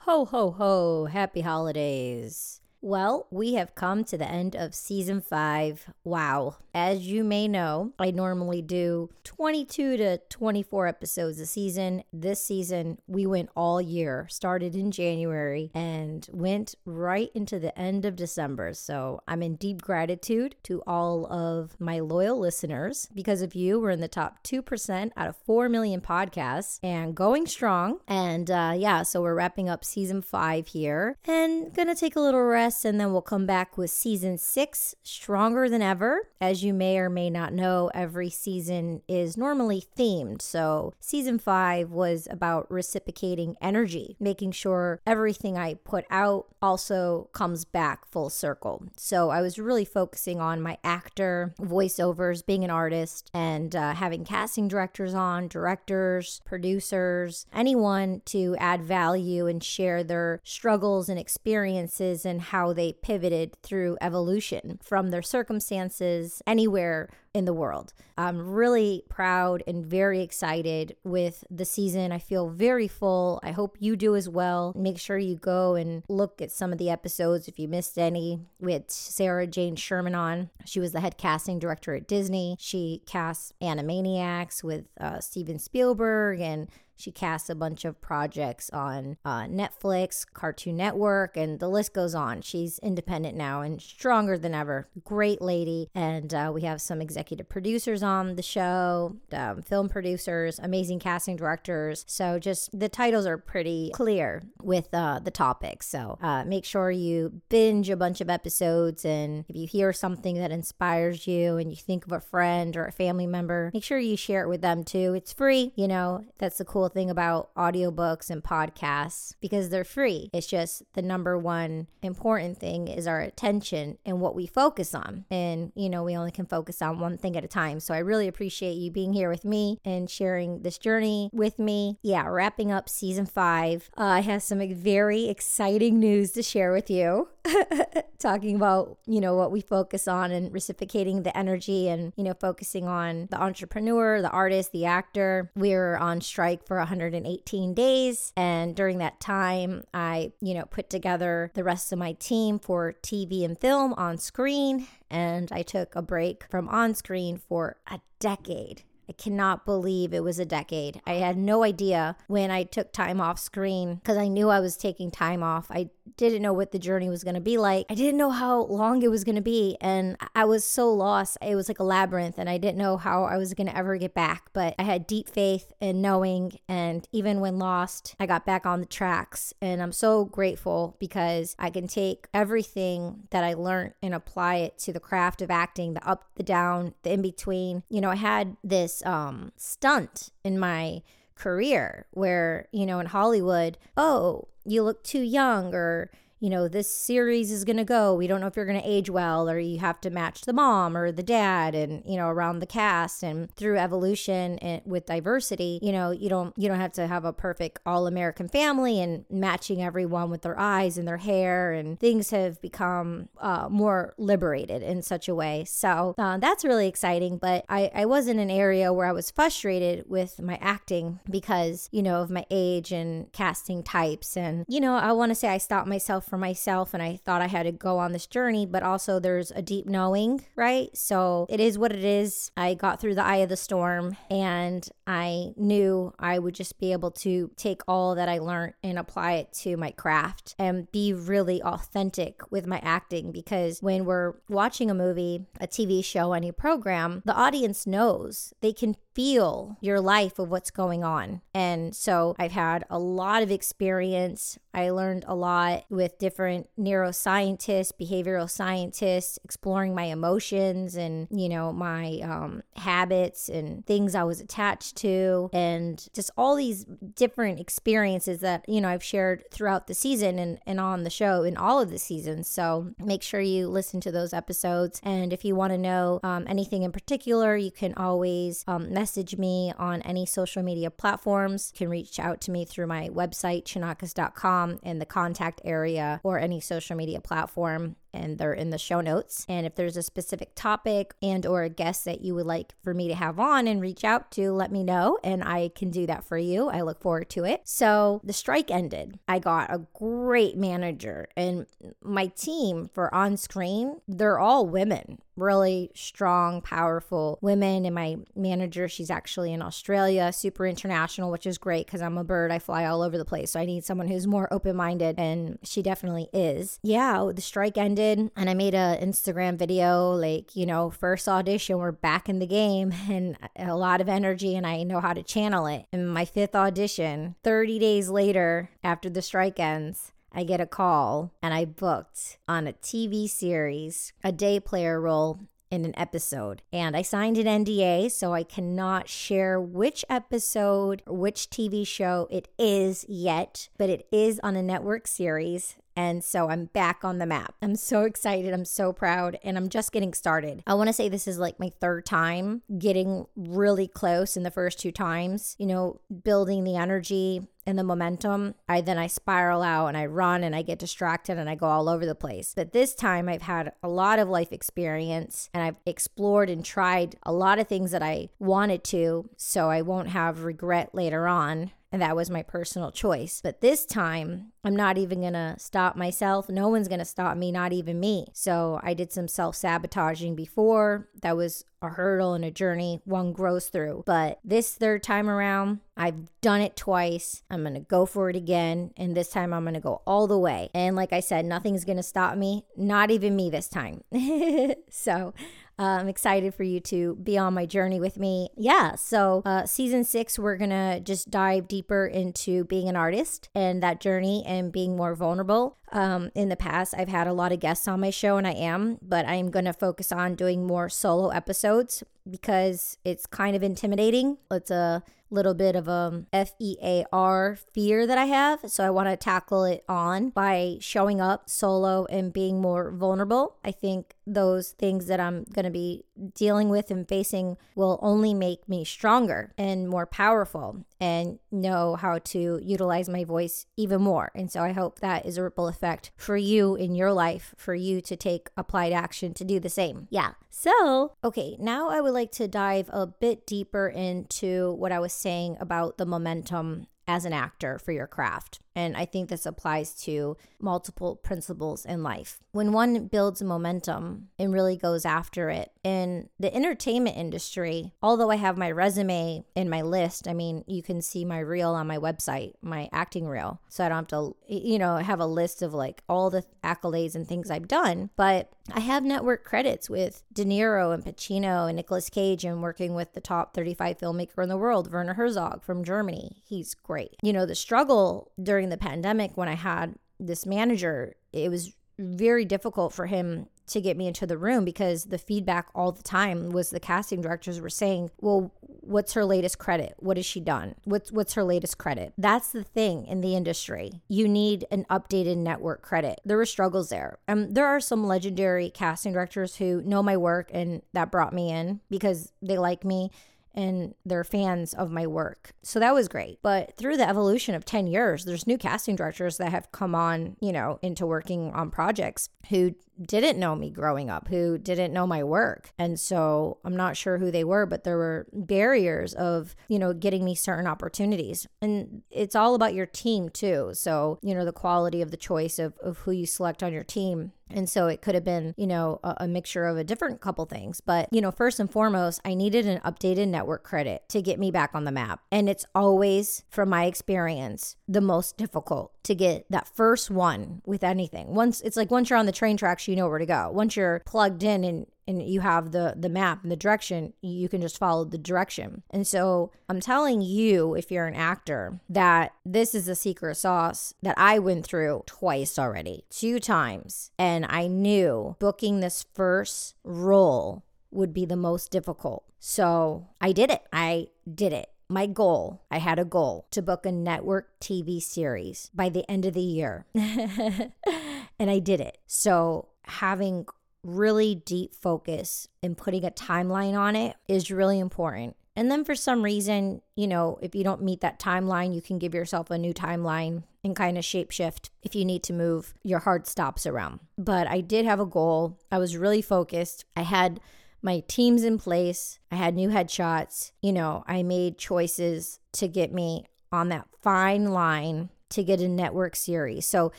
Ho, 0.00 0.26
ho, 0.26 0.50
ho. 0.50 1.06
Happy 1.06 1.40
holidays. 1.40 2.60
Well, 2.82 3.26
we 3.30 3.54
have 3.54 3.74
come 3.74 4.04
to 4.04 4.18
the 4.18 4.28
end 4.28 4.54
of 4.54 4.74
season 4.74 5.22
five. 5.22 5.88
Wow. 6.04 6.56
As 6.74 7.06
you 7.06 7.22
may 7.22 7.48
know, 7.48 7.92
I 7.98 8.10
normally 8.10 8.62
do 8.62 9.10
22 9.24 9.98
to 9.98 10.18
24 10.30 10.86
episodes 10.86 11.38
a 11.38 11.46
season. 11.46 12.02
This 12.12 12.44
season, 12.44 12.98
we 13.06 13.26
went 13.26 13.50
all 13.54 13.80
year, 13.80 14.26
started 14.30 14.74
in 14.74 14.90
January 14.90 15.70
and 15.74 16.26
went 16.32 16.74
right 16.86 17.30
into 17.34 17.58
the 17.58 17.78
end 17.78 18.06
of 18.06 18.16
December. 18.16 18.72
So 18.72 19.20
I'm 19.28 19.42
in 19.42 19.56
deep 19.56 19.82
gratitude 19.82 20.56
to 20.64 20.82
all 20.86 21.26
of 21.30 21.78
my 21.78 22.00
loyal 22.00 22.38
listeners. 22.38 23.06
Because 23.14 23.42
of 23.42 23.54
you, 23.54 23.78
we're 23.78 23.90
in 23.90 24.00
the 24.00 24.08
top 24.08 24.42
2% 24.42 25.10
out 25.14 25.28
of 25.28 25.36
4 25.36 25.68
million 25.68 26.00
podcasts 26.00 26.78
and 26.82 27.14
going 27.14 27.46
strong. 27.46 27.98
And 28.08 28.50
uh, 28.50 28.74
yeah, 28.76 29.02
so 29.02 29.20
we're 29.20 29.34
wrapping 29.34 29.68
up 29.68 29.84
season 29.84 30.22
five 30.22 30.68
here 30.68 31.18
and 31.26 31.74
gonna 31.74 31.94
take 31.94 32.16
a 32.16 32.20
little 32.20 32.42
rest 32.42 32.84
and 32.84 32.98
then 32.98 33.12
we'll 33.12 33.20
come 33.20 33.44
back 33.44 33.76
with 33.76 33.90
season 33.90 34.38
six, 34.38 34.94
stronger 35.02 35.68
than 35.68 35.82
ever. 35.82 36.28
As 36.40 36.61
you 36.62 36.72
may 36.72 36.98
or 36.98 37.10
may 37.10 37.28
not 37.28 37.52
know, 37.52 37.90
every 37.94 38.30
season 38.30 39.02
is 39.06 39.36
normally 39.36 39.84
themed. 39.96 40.40
So, 40.40 40.94
season 40.98 41.38
five 41.38 41.90
was 41.90 42.26
about 42.30 42.70
reciprocating 42.70 43.56
energy, 43.60 44.16
making 44.18 44.52
sure 44.52 45.00
everything 45.06 45.58
I 45.58 45.74
put 45.74 46.06
out 46.10 46.46
also 46.62 47.28
comes 47.32 47.64
back 47.64 48.06
full 48.06 48.30
circle. 48.30 48.84
So, 48.96 49.30
I 49.30 49.42
was 49.42 49.58
really 49.58 49.84
focusing 49.84 50.40
on 50.40 50.62
my 50.62 50.78
actor, 50.82 51.54
voiceovers, 51.60 52.44
being 52.44 52.64
an 52.64 52.70
artist, 52.70 53.30
and 53.34 53.76
uh, 53.76 53.94
having 53.94 54.24
casting 54.24 54.66
directors 54.66 55.12
on, 55.12 55.48
directors, 55.48 56.40
producers, 56.46 57.46
anyone 57.52 58.22
to 58.26 58.56
add 58.58 58.82
value 58.82 59.46
and 59.46 59.62
share 59.62 60.02
their 60.02 60.40
struggles 60.42 61.10
and 61.10 61.18
experiences 61.18 62.24
and 62.24 62.40
how 62.40 62.62
how 62.62 62.72
they 62.72 62.92
pivoted 62.92 63.56
through 63.64 63.96
evolution 64.00 64.78
from 64.84 65.10
their 65.10 65.20
circumstances 65.20 66.42
anywhere 66.52 67.08
in 67.34 67.46
the 67.46 67.54
world. 67.54 67.94
I'm 68.18 68.50
really 68.50 69.04
proud 69.08 69.62
and 69.66 69.86
very 69.86 70.20
excited 70.20 70.96
with 71.02 71.44
the 71.50 71.64
season. 71.64 72.12
I 72.12 72.18
feel 72.18 72.50
very 72.50 72.88
full. 72.88 73.40
I 73.42 73.52
hope 73.52 73.78
you 73.80 73.96
do 73.96 74.14
as 74.14 74.28
well. 74.28 74.74
Make 74.76 74.98
sure 74.98 75.16
you 75.16 75.36
go 75.36 75.74
and 75.74 76.02
look 76.08 76.42
at 76.42 76.52
some 76.52 76.72
of 76.72 76.78
the 76.78 76.90
episodes 76.90 77.48
if 77.48 77.58
you 77.58 77.68
missed 77.68 77.98
any. 77.98 78.40
We 78.60 78.74
had 78.74 78.90
Sarah 78.90 79.46
Jane 79.46 79.76
Sherman 79.76 80.14
on. 80.14 80.50
She 80.66 80.78
was 80.78 80.92
the 80.92 81.00
head 81.00 81.16
casting 81.16 81.58
director 81.58 81.94
at 81.94 82.06
Disney. 82.06 82.56
She 82.58 83.02
cast 83.06 83.58
Animaniacs 83.60 84.62
with 84.62 84.84
uh, 85.00 85.20
Steven 85.20 85.58
Spielberg 85.58 86.40
and 86.40 86.68
she 86.96 87.10
casts 87.10 87.50
a 87.50 87.54
bunch 87.54 87.84
of 87.84 88.00
projects 88.00 88.70
on 88.70 89.16
uh, 89.24 89.42
Netflix, 89.42 90.24
Cartoon 90.32 90.76
Network, 90.76 91.36
and 91.36 91.58
the 91.58 91.68
list 91.68 91.92
goes 91.92 92.14
on. 92.14 92.42
She's 92.42 92.78
independent 92.78 93.36
now 93.36 93.62
and 93.62 93.80
stronger 93.80 94.38
than 94.38 94.54
ever. 94.54 94.88
Great 95.04 95.42
lady. 95.42 95.88
And 95.94 96.32
uh, 96.32 96.50
we 96.54 96.62
have 96.62 96.80
some 96.80 97.00
executive 97.00 97.48
producers 97.48 98.02
on 98.02 98.36
the 98.36 98.42
show, 98.42 99.16
um, 99.32 99.62
film 99.62 99.88
producers, 99.88 100.60
amazing 100.62 101.00
casting 101.00 101.36
directors. 101.36 102.04
So 102.06 102.38
just 102.38 102.78
the 102.78 102.88
titles 102.88 103.26
are 103.26 103.38
pretty 103.38 103.90
clear 103.94 104.42
with 104.62 104.92
uh, 104.92 105.20
the 105.22 105.30
topics. 105.30 105.88
So 105.88 106.18
uh, 106.22 106.44
make 106.44 106.64
sure 106.64 106.90
you 106.90 107.42
binge 107.48 107.90
a 107.90 107.96
bunch 107.96 108.20
of 108.20 108.30
episodes. 108.30 109.04
And 109.04 109.44
if 109.48 109.56
you 109.56 109.66
hear 109.66 109.92
something 109.92 110.36
that 110.36 110.52
inspires 110.52 111.26
you 111.26 111.56
and 111.56 111.70
you 111.70 111.76
think 111.76 112.06
of 112.06 112.12
a 112.12 112.20
friend 112.20 112.76
or 112.76 112.86
a 112.86 112.92
family 112.92 113.26
member, 113.26 113.70
make 113.74 113.84
sure 113.84 113.98
you 113.98 114.16
share 114.16 114.42
it 114.42 114.48
with 114.48 114.60
them 114.60 114.84
too. 114.84 115.14
It's 115.14 115.32
free, 115.32 115.72
you 115.74 115.88
know, 115.88 116.24
that's 116.38 116.58
the 116.58 116.64
cool 116.64 116.81
thing 116.88 117.10
about 117.10 117.54
audiobooks 117.54 118.30
and 118.30 118.42
podcasts 118.42 119.34
because 119.40 119.68
they're 119.68 119.84
free. 119.84 120.30
It's 120.32 120.46
just 120.46 120.82
the 120.94 121.02
number 121.02 121.38
one 121.38 121.88
important 122.02 122.58
thing 122.58 122.88
is 122.88 123.06
our 123.06 123.20
attention 123.20 123.98
and 124.04 124.20
what 124.20 124.34
we 124.34 124.46
focus 124.46 124.94
on. 124.94 125.24
And, 125.30 125.72
you 125.74 125.88
know, 125.88 126.02
we 126.02 126.16
only 126.16 126.30
can 126.30 126.46
focus 126.46 126.82
on 126.82 126.98
one 126.98 127.18
thing 127.18 127.36
at 127.36 127.44
a 127.44 127.48
time. 127.48 127.80
So 127.80 127.94
I 127.94 127.98
really 127.98 128.28
appreciate 128.28 128.74
you 128.74 128.90
being 128.90 129.12
here 129.12 129.28
with 129.28 129.44
me 129.44 129.78
and 129.84 130.10
sharing 130.10 130.62
this 130.62 130.78
journey 130.78 131.30
with 131.32 131.58
me. 131.58 131.98
Yeah, 132.02 132.26
wrapping 132.26 132.72
up 132.72 132.88
season 132.88 133.26
five. 133.26 133.90
Uh, 133.96 134.04
I 134.04 134.20
have 134.20 134.42
some 134.42 134.62
very 134.74 135.28
exciting 135.28 135.98
news 135.98 136.32
to 136.32 136.42
share 136.42 136.72
with 136.72 136.90
you. 136.90 137.28
Talking 138.18 138.54
about, 138.54 138.98
you 139.06 139.20
know, 139.20 139.34
what 139.34 139.50
we 139.50 139.60
focus 139.60 140.06
on 140.06 140.30
and 140.30 140.52
reciprocating 140.52 141.22
the 141.22 141.36
energy 141.36 141.88
and, 141.88 142.12
you 142.16 142.22
know, 142.22 142.34
focusing 142.34 142.86
on 142.86 143.28
the 143.30 143.40
entrepreneur, 143.40 144.22
the 144.22 144.30
artist, 144.30 144.72
the 144.72 144.86
actor. 144.86 145.50
We're 145.56 145.96
on 145.96 146.20
strike 146.20 146.64
for 146.72 146.78
118 146.78 147.74
days. 147.74 148.32
And 148.34 148.74
during 148.74 148.96
that 148.96 149.20
time, 149.20 149.84
I, 149.92 150.32
you 150.40 150.54
know, 150.54 150.64
put 150.64 150.88
together 150.88 151.50
the 151.52 151.64
rest 151.64 151.92
of 151.92 151.98
my 151.98 152.14
team 152.14 152.58
for 152.58 152.94
TV 153.02 153.44
and 153.44 153.60
film 153.60 153.92
on 153.92 154.16
screen. 154.16 154.86
And 155.10 155.52
I 155.52 155.60
took 155.60 155.94
a 155.94 156.00
break 156.00 156.46
from 156.48 156.70
on 156.70 156.94
screen 156.94 157.36
for 157.36 157.76
a 157.90 158.00
decade. 158.20 158.84
I 159.06 159.12
cannot 159.12 159.66
believe 159.66 160.14
it 160.14 160.24
was 160.24 160.38
a 160.38 160.46
decade. 160.46 161.02
I 161.06 161.14
had 161.14 161.36
no 161.36 161.62
idea 161.62 162.16
when 162.26 162.50
I 162.50 162.62
took 162.62 162.90
time 162.90 163.20
off 163.20 163.38
screen 163.38 163.96
because 163.96 164.16
I 164.16 164.28
knew 164.28 164.48
I 164.48 164.60
was 164.60 164.78
taking 164.78 165.10
time 165.10 165.42
off. 165.42 165.66
I 165.70 165.90
didn't 166.16 166.42
know 166.42 166.52
what 166.52 166.72
the 166.72 166.78
journey 166.78 167.08
was 167.08 167.24
going 167.24 167.34
to 167.34 167.40
be 167.40 167.58
like. 167.58 167.86
I 167.88 167.94
didn't 167.94 168.16
know 168.16 168.30
how 168.30 168.62
long 168.62 169.02
it 169.02 169.10
was 169.10 169.24
going 169.24 169.36
to 169.36 169.42
be. 169.42 169.76
And 169.80 170.16
I 170.34 170.44
was 170.44 170.64
so 170.64 170.92
lost. 170.92 171.38
It 171.40 171.54
was 171.54 171.68
like 171.68 171.78
a 171.78 171.84
labyrinth, 171.84 172.38
and 172.38 172.48
I 172.48 172.58
didn't 172.58 172.78
know 172.78 172.96
how 172.96 173.24
I 173.24 173.36
was 173.36 173.54
going 173.54 173.66
to 173.68 173.76
ever 173.76 173.96
get 173.96 174.14
back. 174.14 174.50
But 174.52 174.74
I 174.78 174.82
had 174.82 175.06
deep 175.06 175.28
faith 175.28 175.72
in 175.80 176.00
knowing. 176.00 176.58
And 176.68 177.06
even 177.12 177.40
when 177.40 177.58
lost, 177.58 178.14
I 178.18 178.26
got 178.26 178.46
back 178.46 178.66
on 178.66 178.80
the 178.80 178.86
tracks. 178.86 179.54
And 179.60 179.82
I'm 179.82 179.92
so 179.92 180.24
grateful 180.24 180.96
because 180.98 181.56
I 181.58 181.70
can 181.70 181.86
take 181.86 182.26
everything 182.34 183.28
that 183.30 183.44
I 183.44 183.54
learned 183.54 183.94
and 184.02 184.14
apply 184.14 184.56
it 184.56 184.78
to 184.80 184.92
the 184.92 185.00
craft 185.00 185.42
of 185.42 185.50
acting 185.50 185.94
the 185.94 186.06
up, 186.06 186.24
the 186.36 186.42
down, 186.42 186.94
the 187.02 187.12
in 187.12 187.22
between. 187.22 187.82
You 187.88 188.00
know, 188.00 188.10
I 188.10 188.16
had 188.16 188.56
this 188.64 189.04
um, 189.06 189.52
stunt 189.56 190.30
in 190.44 190.58
my 190.58 191.02
career 191.42 192.06
where, 192.12 192.68
you 192.70 192.86
know, 192.86 193.00
in 193.00 193.06
Hollywood, 193.06 193.76
oh, 193.96 194.46
you 194.64 194.82
look 194.84 195.02
too 195.02 195.22
young 195.22 195.74
or 195.74 196.10
you 196.42 196.50
know, 196.50 196.66
this 196.66 196.90
series 196.90 197.52
is 197.52 197.64
going 197.64 197.76
to 197.76 197.84
go. 197.84 198.16
We 198.16 198.26
don't 198.26 198.40
know 198.40 198.48
if 198.48 198.56
you're 198.56 198.66
going 198.66 198.80
to 198.80 198.88
age 198.88 199.08
well, 199.08 199.48
or 199.48 199.60
you 199.60 199.78
have 199.78 200.00
to 200.00 200.10
match 200.10 200.40
the 200.40 200.52
mom 200.52 200.96
or 200.96 201.12
the 201.12 201.22
dad, 201.22 201.76
and 201.76 202.02
you 202.04 202.16
know, 202.16 202.26
around 202.26 202.58
the 202.58 202.66
cast 202.66 203.22
and 203.22 203.54
through 203.54 203.78
evolution 203.78 204.58
and 204.58 204.82
with 204.84 205.06
diversity. 205.06 205.78
You 205.80 205.92
know, 205.92 206.10
you 206.10 206.28
don't 206.28 206.52
you 206.58 206.66
don't 206.66 206.80
have 206.80 206.90
to 206.94 207.06
have 207.06 207.24
a 207.24 207.32
perfect 207.32 207.78
all 207.86 208.08
American 208.08 208.48
family 208.48 209.00
and 209.00 209.24
matching 209.30 209.84
everyone 209.84 210.30
with 210.30 210.42
their 210.42 210.58
eyes 210.58 210.98
and 210.98 211.06
their 211.06 211.18
hair, 211.18 211.72
and 211.72 212.00
things 212.00 212.30
have 212.30 212.60
become 212.60 213.28
uh, 213.38 213.68
more 213.70 214.12
liberated 214.18 214.82
in 214.82 215.00
such 215.00 215.28
a 215.28 215.36
way. 215.36 215.64
So 215.64 216.16
uh, 216.18 216.38
that's 216.38 216.64
really 216.64 216.88
exciting. 216.88 217.38
But 217.38 217.64
I 217.68 217.92
I 217.94 218.04
was 218.04 218.26
in 218.26 218.40
an 218.40 218.50
area 218.50 218.92
where 218.92 219.06
I 219.06 219.12
was 219.12 219.30
frustrated 219.30 220.10
with 220.10 220.42
my 220.42 220.58
acting 220.60 221.20
because 221.30 221.88
you 221.92 222.02
know 222.02 222.20
of 222.20 222.30
my 222.30 222.46
age 222.50 222.90
and 222.90 223.30
casting 223.30 223.84
types, 223.84 224.36
and 224.36 224.64
you 224.66 224.80
know, 224.80 224.96
I 224.96 225.12
want 225.12 225.30
to 225.30 225.36
say 225.36 225.46
I 225.46 225.58
stopped 225.58 225.86
myself 225.86 226.31
for 226.32 226.38
myself 226.38 226.94
and 226.94 227.02
I 227.02 227.20
thought 227.26 227.42
I 227.42 227.46
had 227.46 227.64
to 227.64 227.72
go 227.72 227.98
on 227.98 228.12
this 228.12 228.26
journey, 228.26 228.64
but 228.64 228.82
also 228.82 229.20
there's 229.20 229.50
a 229.50 229.60
deep 229.60 229.84
knowing, 229.84 230.42
right? 230.56 230.88
So 230.96 231.44
it 231.50 231.60
is 231.60 231.76
what 231.76 231.92
it 231.92 232.04
is. 232.04 232.50
I 232.56 232.72
got 232.72 233.02
through 233.02 233.16
the 233.16 233.22
eye 233.22 233.44
of 233.44 233.50
the 233.50 233.56
storm 233.58 234.16
and 234.30 234.88
I 235.06 235.52
knew 235.58 236.14
I 236.18 236.38
would 236.38 236.54
just 236.54 236.80
be 236.80 236.92
able 236.92 237.10
to 237.10 237.50
take 237.56 237.82
all 237.86 238.14
that 238.14 238.30
I 238.30 238.38
learned 238.38 238.72
and 238.82 238.98
apply 238.98 239.32
it 239.32 239.52
to 239.60 239.76
my 239.76 239.90
craft 239.90 240.54
and 240.58 240.90
be 240.90 241.12
really 241.12 241.62
authentic 241.62 242.50
with 242.50 242.66
my 242.66 242.80
acting 242.82 243.30
because 243.30 243.82
when 243.82 244.06
we're 244.06 244.32
watching 244.48 244.90
a 244.90 244.94
movie, 244.94 245.44
a 245.60 245.66
TV 245.66 246.02
show, 246.02 246.32
any 246.32 246.50
program, 246.50 247.20
the 247.26 247.36
audience 247.36 247.86
knows 247.86 248.54
they 248.62 248.72
can 248.72 248.96
feel 249.14 249.76
your 249.80 250.00
life 250.00 250.38
of 250.38 250.50
what's 250.50 250.70
going 250.70 251.04
on. 251.04 251.42
And 251.54 251.94
so 251.94 252.34
I've 252.38 252.52
had 252.52 252.84
a 252.88 252.98
lot 252.98 253.42
of 253.42 253.50
experience. 253.50 254.58
I 254.74 254.90
learned 254.90 255.24
a 255.28 255.34
lot 255.34 255.84
with 255.90 256.18
different 256.18 256.70
neuroscientists, 256.78 257.92
behavioral 258.00 258.48
scientists, 258.48 259.38
exploring 259.44 259.94
my 259.94 260.04
emotions 260.04 260.96
and, 260.96 261.28
you 261.30 261.48
know, 261.48 261.72
my 261.72 262.20
um, 262.22 262.62
habits 262.76 263.48
and 263.48 263.86
things 263.86 264.14
I 264.14 264.22
was 264.22 264.40
attached 264.40 264.96
to, 264.98 265.50
and 265.52 266.08
just 266.14 266.30
all 266.36 266.56
these 266.56 266.86
different 267.14 267.60
experiences 267.60 268.40
that, 268.40 268.64
you 268.66 268.80
know, 268.80 268.88
I've 268.88 269.04
shared 269.04 269.44
throughout 269.50 269.88
the 269.88 269.94
season 269.94 270.38
and, 270.38 270.58
and 270.66 270.80
on 270.80 271.02
the 271.04 271.10
show 271.10 271.42
in 271.42 271.56
all 271.56 271.80
of 271.80 271.90
the 271.90 271.98
seasons. 271.98 272.48
So 272.48 272.92
make 272.98 273.22
sure 273.22 273.40
you 273.40 273.68
listen 273.68 274.00
to 274.00 274.10
those 274.10 274.32
episodes. 274.32 275.00
And 275.02 275.32
if 275.32 275.44
you 275.44 275.54
want 275.54 275.72
to 275.72 275.78
know 275.78 276.20
um, 276.22 276.46
anything 276.48 276.82
in 276.82 276.92
particular, 276.92 277.56
you 277.56 277.70
can 277.70 277.92
always 277.94 278.64
um, 278.66 278.90
message 279.02 279.36
me 279.36 279.72
on 279.78 280.00
any 280.02 280.24
social 280.24 280.62
media 280.62 280.88
platforms. 280.88 281.72
You 281.74 281.78
can 281.78 281.88
reach 281.88 282.20
out 282.20 282.40
to 282.42 282.52
me 282.52 282.64
through 282.64 282.86
my 282.86 283.08
website, 283.08 283.64
chonacas.com, 283.64 284.78
in 284.84 285.00
the 285.00 285.04
contact 285.04 285.60
area 285.64 286.20
or 286.22 286.38
any 286.38 286.60
social 286.60 286.94
media 286.94 287.20
platform. 287.20 287.96
And 288.12 288.38
they're 288.38 288.52
in 288.52 288.70
the 288.70 288.78
show 288.78 289.00
notes. 289.00 289.44
And 289.48 289.66
if 289.66 289.74
there's 289.74 289.96
a 289.96 290.02
specific 290.02 290.54
topic 290.54 291.14
and 291.22 291.46
or 291.46 291.62
a 291.62 291.68
guest 291.68 292.04
that 292.04 292.22
you 292.22 292.34
would 292.34 292.46
like 292.46 292.74
for 292.82 292.94
me 292.94 293.08
to 293.08 293.14
have 293.14 293.38
on 293.38 293.66
and 293.66 293.80
reach 293.80 294.04
out 294.04 294.30
to, 294.32 294.52
let 294.52 294.72
me 294.72 294.82
know 294.84 295.18
and 295.24 295.42
I 295.42 295.70
can 295.74 295.90
do 295.90 296.06
that 296.06 296.24
for 296.24 296.38
you. 296.38 296.68
I 296.68 296.82
look 296.82 297.00
forward 297.00 297.30
to 297.30 297.44
it. 297.44 297.62
So 297.64 298.20
the 298.24 298.32
strike 298.32 298.70
ended. 298.70 299.18
I 299.28 299.38
got 299.38 299.72
a 299.72 299.86
great 299.94 300.56
manager 300.56 301.28
and 301.36 301.66
my 302.02 302.26
team 302.26 302.90
for 302.92 303.14
on 303.14 303.36
screen, 303.36 304.00
they're 304.06 304.38
all 304.38 304.66
women 304.66 305.18
really 305.36 305.90
strong, 305.94 306.60
powerful 306.60 307.38
women. 307.40 307.84
And 307.84 307.94
my 307.94 308.16
manager, 308.36 308.88
she's 308.88 309.10
actually 309.10 309.52
in 309.52 309.62
Australia, 309.62 310.32
super 310.32 310.66
international, 310.66 311.30
which 311.30 311.46
is 311.46 311.58
great 311.58 311.86
because 311.86 312.02
I'm 312.02 312.18
a 312.18 312.24
bird. 312.24 312.50
I 312.50 312.58
fly 312.58 312.84
all 312.84 313.02
over 313.02 313.16
the 313.16 313.24
place. 313.24 313.52
So 313.52 313.60
I 313.60 313.64
need 313.64 313.84
someone 313.84 314.08
who's 314.08 314.26
more 314.26 314.52
open 314.52 314.76
minded, 314.76 315.18
and 315.18 315.58
she 315.62 315.82
definitely 315.82 316.28
is. 316.32 316.78
Yeah, 316.82 317.30
the 317.34 317.42
strike 317.42 317.78
ended, 317.78 318.01
and 318.02 318.50
I 318.50 318.54
made 318.54 318.74
a 318.74 318.98
Instagram 319.00 319.56
video 319.56 320.12
like, 320.12 320.56
you 320.56 320.66
know, 320.66 320.90
first 320.90 321.28
audition, 321.28 321.78
we're 321.78 321.92
back 321.92 322.28
in 322.28 322.38
the 322.38 322.46
game, 322.46 322.92
and 323.10 323.36
a 323.56 323.76
lot 323.76 324.00
of 324.00 324.08
energy, 324.08 324.56
and 324.56 324.66
I 324.66 324.82
know 324.82 325.00
how 325.00 325.12
to 325.12 325.22
channel 325.22 325.66
it. 325.66 325.86
And 325.92 326.12
my 326.12 326.24
fifth 326.24 326.54
audition, 326.54 327.36
30 327.44 327.78
days 327.78 328.10
later, 328.10 328.70
after 328.82 329.08
the 329.08 329.22
strike 329.22 329.60
ends, 329.60 330.12
I 330.32 330.44
get 330.44 330.60
a 330.60 330.66
call 330.66 331.32
and 331.42 331.52
I 331.52 331.64
booked 331.66 332.38
on 332.48 332.66
a 332.66 332.72
TV 332.72 333.28
series, 333.28 334.12
a 334.24 334.32
day 334.32 334.60
player 334.60 335.00
role 335.00 335.40
in 335.70 335.86
an 335.86 335.94
episode. 335.96 336.62
And 336.70 336.94
I 336.94 337.02
signed 337.02 337.38
an 337.38 337.64
NDA, 337.64 338.10
so 338.10 338.34
I 338.34 338.42
cannot 338.42 339.08
share 339.08 339.58
which 339.58 340.04
episode 340.08 341.02
or 341.06 341.16
which 341.16 341.48
TV 341.48 341.86
show 341.86 342.28
it 342.30 342.48
is 342.58 343.06
yet, 343.08 343.70
but 343.78 343.88
it 343.88 344.06
is 344.12 344.38
on 344.42 344.54
a 344.54 344.62
network 344.62 345.06
series. 345.06 345.76
And 345.96 346.24
so 346.24 346.48
I'm 346.48 346.66
back 346.66 347.04
on 347.04 347.18
the 347.18 347.26
map. 347.26 347.54
I'm 347.62 347.76
so 347.76 348.02
excited. 348.02 348.52
I'm 348.52 348.64
so 348.64 348.92
proud. 348.92 349.38
And 349.42 349.56
I'm 349.56 349.68
just 349.68 349.92
getting 349.92 350.14
started. 350.14 350.62
I 350.66 350.74
want 350.74 350.88
to 350.88 350.92
say 350.92 351.08
this 351.08 351.28
is 351.28 351.38
like 351.38 351.60
my 351.60 351.70
third 351.80 352.06
time 352.06 352.62
getting 352.78 353.26
really 353.36 353.88
close 353.88 354.36
in 354.36 354.42
the 354.42 354.50
first 354.50 354.78
two 354.78 354.92
times, 354.92 355.56
you 355.58 355.66
know, 355.66 356.00
building 356.24 356.64
the 356.64 356.76
energy 356.76 357.46
and 357.66 357.78
the 357.78 357.84
momentum. 357.84 358.54
I 358.68 358.80
then 358.80 358.98
I 358.98 359.06
spiral 359.06 359.62
out 359.62 359.88
and 359.88 359.96
I 359.96 360.06
run 360.06 360.42
and 360.42 360.54
I 360.54 360.62
get 360.62 360.78
distracted 360.78 361.38
and 361.38 361.48
I 361.48 361.54
go 361.54 361.66
all 361.66 361.88
over 361.88 362.04
the 362.04 362.14
place. 362.14 362.52
But 362.54 362.72
this 362.72 362.94
time 362.94 363.28
I've 363.28 363.42
had 363.42 363.72
a 363.82 363.88
lot 363.88 364.18
of 364.18 364.28
life 364.28 364.52
experience 364.52 365.48
and 365.54 365.62
I've 365.62 365.76
explored 365.86 366.50
and 366.50 366.64
tried 366.64 367.16
a 367.22 367.32
lot 367.32 367.58
of 367.58 367.68
things 367.68 367.92
that 367.92 368.02
I 368.02 368.30
wanted 368.38 368.82
to. 368.84 369.30
So 369.36 369.70
I 369.70 369.82
won't 369.82 370.08
have 370.08 370.44
regret 370.44 370.94
later 370.94 371.28
on 371.28 371.70
and 371.92 372.00
that 372.00 372.16
was 372.16 372.30
my 372.30 372.42
personal 372.42 372.90
choice. 372.90 373.40
But 373.42 373.60
this 373.60 373.84
time, 373.84 374.52
I'm 374.64 374.74
not 374.74 374.96
even 374.96 375.20
gonna 375.20 375.56
stop 375.58 375.94
myself. 375.94 376.48
No 376.48 376.68
one's 376.68 376.88
gonna 376.88 377.04
stop 377.04 377.36
me, 377.36 377.52
not 377.52 377.72
even 377.72 378.00
me. 378.00 378.28
So 378.32 378.80
I 378.82 378.94
did 378.94 379.12
some 379.12 379.28
self 379.28 379.54
sabotaging 379.56 380.34
before. 380.34 381.08
That 381.20 381.36
was 381.36 381.64
a 381.82 381.88
hurdle 381.88 382.32
and 382.34 382.44
a 382.44 382.50
journey 382.50 383.02
one 383.04 383.32
grows 383.32 383.68
through. 383.68 384.04
But 384.06 384.40
this 384.42 384.74
third 384.74 385.02
time 385.02 385.28
around, 385.28 385.80
I've 385.96 386.30
done 386.40 386.60
it 386.62 386.76
twice. 386.76 387.42
I'm 387.50 387.62
gonna 387.62 387.80
go 387.80 388.06
for 388.06 388.30
it 388.30 388.36
again. 388.36 388.92
And 388.96 389.14
this 389.14 389.28
time, 389.28 389.52
I'm 389.52 389.64
gonna 389.64 389.80
go 389.80 390.00
all 390.06 390.26
the 390.26 390.38
way. 390.38 390.70
And 390.74 390.96
like 390.96 391.12
I 391.12 391.20
said, 391.20 391.44
nothing's 391.44 391.84
gonna 391.84 392.02
stop 392.02 392.38
me, 392.38 392.64
not 392.76 393.10
even 393.10 393.36
me 393.36 393.50
this 393.50 393.68
time. 393.68 394.02
so 394.90 395.34
uh, 395.78 395.98
I'm 396.00 396.08
excited 396.08 396.54
for 396.54 396.62
you 396.62 396.80
to 396.80 397.16
be 397.22 397.38
on 397.38 397.54
my 397.54 397.66
journey 397.66 398.00
with 398.00 398.18
me. 398.18 398.50
Yeah, 398.56 398.94
so 398.94 399.42
uh, 399.44 399.66
season 399.66 400.04
six, 400.04 400.38
we're 400.38 400.56
gonna 400.56 401.00
just 401.00 401.30
dive 401.30 401.68
deeper 401.68 402.06
into 402.06 402.64
being 402.64 402.88
an 402.88 402.96
artist 402.96 403.48
and 403.54 403.82
that 403.82 404.00
journey 404.00 404.44
and 404.46 404.72
being 404.72 404.96
more 404.96 405.14
vulnerable. 405.14 405.78
Um, 405.92 406.30
in 406.34 406.48
the 406.48 406.56
past, 406.56 406.94
I've 406.96 407.08
had 407.08 407.26
a 407.26 407.34
lot 407.34 407.52
of 407.52 407.60
guests 407.60 407.86
on 407.86 408.00
my 408.00 408.10
show, 408.10 408.38
and 408.38 408.46
I 408.46 408.52
am, 408.52 408.98
but 409.02 409.26
I'm 409.26 409.50
gonna 409.50 409.74
focus 409.74 410.10
on 410.10 410.34
doing 410.34 410.66
more 410.66 410.88
solo 410.88 411.28
episodes 411.28 412.02
because 412.28 412.96
it's 413.04 413.26
kind 413.26 413.54
of 413.54 413.62
intimidating. 413.62 414.38
It's 414.50 414.70
a 414.70 415.02
little 415.30 415.54
bit 415.54 415.74
of 415.74 415.88
a 415.88 416.24
F 416.32 416.52
E 416.58 416.76
A 416.82 417.04
R 417.12 417.56
fear 417.72 418.06
that 418.06 418.18
I 418.18 418.26
have. 418.26 418.60
So 418.66 418.84
I 418.84 418.90
want 418.90 419.08
to 419.08 419.16
tackle 419.16 419.64
it 419.64 419.82
on 419.88 420.28
by 420.28 420.76
showing 420.80 421.20
up 421.20 421.48
solo 421.48 422.04
and 422.10 422.32
being 422.32 422.60
more 422.60 422.90
vulnerable. 422.90 423.56
I 423.64 423.72
think 423.72 424.14
those 424.26 424.72
things 424.72 425.06
that 425.06 425.20
I'm 425.20 425.44
going 425.44 425.64
to 425.64 425.70
be 425.70 426.04
dealing 426.34 426.68
with 426.68 426.90
and 426.90 427.08
facing 427.08 427.56
will 427.74 427.98
only 428.02 428.34
make 428.34 428.68
me 428.68 428.84
stronger 428.84 429.52
and 429.56 429.88
more 429.88 430.06
powerful 430.06 430.84
and 431.00 431.38
know 431.50 431.96
how 431.96 432.18
to 432.18 432.60
utilize 432.62 433.08
my 433.08 433.24
voice 433.24 433.66
even 433.76 434.02
more. 434.02 434.30
And 434.34 434.50
so 434.50 434.62
I 434.62 434.72
hope 434.72 435.00
that 435.00 435.26
is 435.26 435.38
a 435.38 435.42
ripple 435.42 435.68
effect 435.68 436.10
for 436.16 436.36
you 436.36 436.74
in 436.74 436.94
your 436.94 437.12
life, 437.12 437.54
for 437.56 437.74
you 437.74 438.00
to 438.02 438.16
take 438.16 438.50
applied 438.56 438.92
action 438.92 439.34
to 439.34 439.44
do 439.44 439.58
the 439.58 439.70
same. 439.70 440.08
Yeah. 440.10 440.32
So, 440.50 441.14
okay, 441.24 441.56
now 441.58 441.88
I 441.88 442.00
would 442.00 442.12
like 442.12 442.32
to 442.32 442.46
dive 442.46 442.90
a 442.92 443.06
bit 443.06 443.46
deeper 443.46 443.88
into 443.88 444.72
what 444.72 444.92
I 444.92 445.00
was 445.00 445.12
saying 445.12 445.56
about 445.60 445.98
the 445.98 446.06
momentum 446.06 446.86
as 447.08 447.24
an 447.24 447.32
actor 447.32 447.78
for 447.78 447.92
your 447.92 448.06
craft. 448.06 448.60
And 448.74 448.96
I 448.96 449.04
think 449.04 449.28
this 449.28 449.44
applies 449.44 449.94
to 450.04 450.36
multiple 450.60 451.16
principles 451.16 451.84
in 451.84 452.02
life. 452.02 452.38
When 452.52 452.72
one 452.72 453.08
builds 453.08 453.42
momentum 453.42 454.28
and 454.38 454.52
really 454.52 454.76
goes 454.76 455.04
after 455.04 455.50
it, 455.50 455.71
in 455.84 456.28
the 456.38 456.54
entertainment 456.54 457.16
industry, 457.16 457.92
although 458.02 458.30
I 458.30 458.36
have 458.36 458.56
my 458.56 458.70
resume 458.70 459.44
in 459.54 459.68
my 459.68 459.82
list, 459.82 460.26
I 460.26 460.34
mean, 460.34 460.64
you 460.66 460.82
can 460.82 461.02
see 461.02 461.24
my 461.24 461.40
reel 461.40 461.70
on 461.70 461.86
my 461.86 461.98
website, 461.98 462.54
my 462.62 462.88
acting 462.92 463.26
reel. 463.26 463.60
So 463.68 463.84
I 463.84 463.88
don't 463.88 463.98
have 463.98 464.06
to, 464.08 464.36
you 464.48 464.78
know, 464.78 464.96
have 464.96 465.20
a 465.20 465.26
list 465.26 465.60
of 465.60 465.74
like 465.74 466.02
all 466.08 466.30
the 466.30 466.44
accolades 466.64 467.14
and 467.14 467.26
things 467.26 467.50
I've 467.50 467.68
done. 467.68 468.10
But 468.16 468.52
I 468.72 468.80
have 468.80 469.02
network 469.02 469.44
credits 469.44 469.90
with 469.90 470.22
De 470.32 470.44
Niro 470.44 470.94
and 470.94 471.04
Pacino 471.04 471.68
and 471.68 471.76
Nicolas 471.76 472.08
Cage 472.08 472.44
and 472.44 472.62
working 472.62 472.94
with 472.94 473.12
the 473.12 473.20
top 473.20 473.54
35 473.54 473.98
filmmaker 473.98 474.42
in 474.42 474.48
the 474.48 474.56
world, 474.56 474.92
Werner 474.92 475.14
Herzog 475.14 475.62
from 475.64 475.84
Germany. 475.84 476.42
He's 476.46 476.74
great. 476.74 477.16
You 477.22 477.32
know, 477.32 477.44
the 477.44 477.56
struggle 477.56 478.30
during 478.40 478.62
during 478.62 478.70
the 478.70 478.76
pandemic 478.76 479.36
when 479.36 479.48
I 479.48 479.54
had 479.54 479.96
this 480.20 480.46
manager, 480.46 481.16
it 481.32 481.50
was 481.50 481.72
very 481.98 482.44
difficult 482.44 482.92
for 482.92 483.06
him 483.06 483.46
to 483.72 483.80
get 483.80 483.96
me 483.96 484.06
into 484.06 484.26
the 484.26 484.38
room 484.38 484.64
because 484.64 485.04
the 485.04 485.18
feedback 485.18 485.68
all 485.74 485.92
the 485.92 486.02
time 486.02 486.50
was 486.50 486.70
the 486.70 486.80
casting 486.80 487.20
directors 487.20 487.60
were 487.60 487.70
saying, 487.70 488.10
"Well, 488.20 488.52
what's 488.60 489.12
her 489.14 489.24
latest 489.24 489.58
credit? 489.58 489.94
What 489.98 490.16
has 490.16 490.26
she 490.26 490.40
done? 490.40 490.74
What's 490.84 491.12
what's 491.12 491.34
her 491.34 491.44
latest 491.44 491.78
credit?" 491.78 492.12
That's 492.16 492.52
the 492.52 492.64
thing 492.64 493.06
in 493.06 493.20
the 493.20 493.36
industry. 493.36 494.02
You 494.08 494.28
need 494.28 494.66
an 494.70 494.86
updated 494.90 495.36
network 495.38 495.82
credit. 495.82 496.20
There 496.24 496.36
were 496.36 496.46
struggles 496.46 496.88
there. 496.88 497.18
Um 497.28 497.52
there 497.54 497.66
are 497.66 497.80
some 497.80 498.06
legendary 498.06 498.70
casting 498.70 499.12
directors 499.12 499.56
who 499.56 499.82
know 499.82 500.02
my 500.02 500.16
work 500.16 500.50
and 500.52 500.82
that 500.92 501.10
brought 501.10 501.32
me 501.32 501.50
in 501.50 501.80
because 501.90 502.32
they 502.40 502.58
like 502.58 502.84
me 502.84 503.10
and 503.54 503.94
they're 504.04 504.24
fans 504.24 504.74
of 504.74 504.90
my 504.90 505.06
work. 505.06 505.52
So 505.62 505.78
that 505.80 505.94
was 505.94 506.08
great. 506.08 506.38
But 506.42 506.76
through 506.76 506.96
the 506.96 507.08
evolution 507.08 507.54
of 507.54 507.64
10 507.64 507.86
years, 507.86 508.24
there's 508.24 508.46
new 508.46 508.58
casting 508.58 508.96
directors 508.96 509.36
that 509.38 509.50
have 509.50 509.70
come 509.72 509.94
on, 509.94 510.36
you 510.40 510.52
know, 510.52 510.78
into 510.82 511.06
working 511.06 511.52
on 511.52 511.70
projects 511.70 512.28
who 512.48 512.74
didn't 513.06 513.38
know 513.38 513.54
me 513.54 513.70
growing 513.70 514.10
up, 514.10 514.28
who 514.28 514.58
didn't 514.58 514.92
know 514.92 515.06
my 515.06 515.22
work. 515.22 515.72
And 515.78 515.98
so 515.98 516.58
I'm 516.64 516.76
not 516.76 516.96
sure 516.96 517.18
who 517.18 517.30
they 517.30 517.44
were, 517.44 517.66
but 517.66 517.84
there 517.84 517.96
were 517.96 518.26
barriers 518.32 519.14
of, 519.14 519.54
you 519.68 519.78
know, 519.78 519.92
getting 519.92 520.24
me 520.24 520.34
certain 520.34 520.66
opportunities. 520.66 521.46
And 521.60 522.02
it's 522.10 522.36
all 522.36 522.54
about 522.54 522.74
your 522.74 522.86
team 522.86 523.28
too. 523.28 523.70
So, 523.74 524.18
you 524.22 524.34
know, 524.34 524.44
the 524.44 524.52
quality 524.52 525.02
of 525.02 525.10
the 525.10 525.16
choice 525.16 525.58
of, 525.58 525.76
of 525.78 525.98
who 525.98 526.12
you 526.12 526.26
select 526.26 526.62
on 526.62 526.72
your 526.72 526.84
team 526.84 527.32
and 527.54 527.68
so 527.68 527.86
it 527.86 528.02
could 528.02 528.14
have 528.14 528.24
been, 528.24 528.54
you 528.56 528.66
know, 528.66 529.00
a, 529.02 529.14
a, 529.20 529.28
mixture 529.28 529.66
of 529.66 529.76
a 529.76 529.84
different 529.84 530.20
couple 530.20 530.44
things. 530.46 530.80
But, 530.80 531.08
you 531.12 531.20
know, 531.20 531.30
first 531.30 531.60
and 531.60 531.70
foremost, 531.70 532.20
I 532.24 532.34
needed 532.34 532.66
an 532.66 532.80
updated 532.80 533.28
network 533.28 533.62
credit 533.62 534.08
to 534.10 534.22
get 534.22 534.38
me 534.38 534.50
back 534.50 534.70
on 534.74 534.84
the 534.84 534.92
map. 534.92 535.20
And 535.30 535.48
it's 535.48 535.66
always, 535.74 536.44
from 536.50 536.68
my 536.68 536.84
experience, 536.84 537.76
the 537.86 538.00
most 538.00 538.36
difficult 538.36 538.92
to 539.04 539.14
get 539.14 539.46
that 539.50 539.68
first 539.68 540.10
one 540.10 540.62
with 540.66 540.82
anything. 540.82 541.34
Once 541.34 541.60
it's 541.62 541.76
like 541.76 541.90
once 541.90 542.10
you're 542.10 542.18
on 542.18 542.26
the 542.26 542.32
train 542.32 542.56
tracks, 542.56 542.88
you 542.88 542.91
know 542.96 543.08
where 543.08 543.18
to 543.18 543.26
go. 543.26 543.50
Once 543.52 543.76
you're 543.76 544.00
plugged 544.00 544.42
in 544.42 544.64
and 544.64 544.86
and 545.06 545.22
you 545.22 545.40
have 545.40 545.72
the 545.72 545.94
the 545.96 546.08
map 546.08 546.42
and 546.42 546.52
the 546.52 546.56
direction 546.56 547.12
you 547.22 547.48
can 547.48 547.60
just 547.60 547.78
follow 547.78 548.04
the 548.04 548.18
direction 548.18 548.82
and 548.90 549.06
so 549.06 549.50
i'm 549.68 549.80
telling 549.80 550.20
you 550.22 550.74
if 550.74 550.90
you're 550.90 551.06
an 551.06 551.14
actor 551.14 551.80
that 551.88 552.32
this 552.44 552.74
is 552.74 552.88
a 552.88 552.94
secret 552.94 553.36
sauce 553.36 553.94
that 554.02 554.16
i 554.16 554.38
went 554.38 554.64
through 554.64 555.02
twice 555.06 555.58
already 555.58 556.04
two 556.08 556.38
times 556.38 557.10
and 557.18 557.44
i 557.48 557.66
knew 557.66 558.36
booking 558.38 558.80
this 558.80 559.04
first 559.12 559.74
role 559.84 560.62
would 560.90 561.12
be 561.12 561.26
the 561.26 561.36
most 561.36 561.70
difficult 561.70 562.24
so 562.38 563.08
i 563.20 563.32
did 563.32 563.50
it 563.50 563.62
i 563.72 564.06
did 564.32 564.52
it 564.52 564.68
my 564.92 565.06
goal, 565.06 565.62
I 565.70 565.78
had 565.78 565.98
a 565.98 566.04
goal 566.04 566.46
to 566.50 566.60
book 566.60 566.84
a 566.84 566.92
network 566.92 567.58
TV 567.60 568.02
series 568.02 568.70
by 568.74 568.90
the 568.90 569.10
end 569.10 569.24
of 569.24 569.32
the 569.32 569.40
year. 569.40 569.86
and 569.94 571.50
I 571.50 571.60
did 571.60 571.80
it. 571.80 571.96
So, 572.06 572.68
having 572.84 573.46
really 573.84 574.34
deep 574.34 574.74
focus 574.74 575.48
and 575.62 575.76
putting 575.76 576.04
a 576.04 576.10
timeline 576.10 576.78
on 576.78 576.94
it 576.94 577.16
is 577.26 577.50
really 577.50 577.80
important 577.80 578.36
And 578.54 578.70
then 578.70 578.84
for 578.84 578.94
some 578.94 579.22
reason, 579.22 579.80
you 579.96 580.06
know, 580.06 580.38
if 580.42 580.54
you 580.54 580.62
don't 580.62 580.82
meet 580.82 581.00
that 581.00 581.18
timeline, 581.18 581.74
you 581.74 581.80
can 581.80 581.98
give 581.98 582.14
yourself 582.14 582.50
a 582.50 582.58
new 582.58 582.74
timeline 582.74 583.44
and 583.64 583.74
kind 583.74 583.96
of 583.96 584.04
shapeshift 584.04 584.68
if 584.82 584.94
you 584.94 585.04
need 585.04 585.22
to 585.24 585.32
move 585.32 585.74
your 585.82 586.00
hard 586.00 586.26
stops 586.26 586.66
around. 586.66 587.00
But 587.16 587.46
I 587.46 587.60
did 587.60 587.86
have 587.86 588.00
a 588.00 588.06
goal. 588.06 588.58
I 588.70 588.78
was 588.78 588.96
really 588.96 589.22
focused. 589.22 589.86
I 589.96 590.02
had 590.02 590.40
my 590.82 591.02
teams 591.08 591.44
in 591.44 591.58
place. 591.58 592.18
I 592.30 592.36
had 592.36 592.54
new 592.54 592.68
headshots. 592.68 593.52
You 593.62 593.72
know, 593.72 594.04
I 594.06 594.22
made 594.22 594.58
choices 594.58 595.38
to 595.52 595.68
get 595.68 595.92
me 595.92 596.26
on 596.50 596.68
that 596.68 596.88
fine 597.00 597.52
line 597.52 598.10
to 598.30 598.42
get 598.42 598.60
a 598.60 598.68
network 598.68 599.16
series. 599.16 599.66
So 599.66 599.92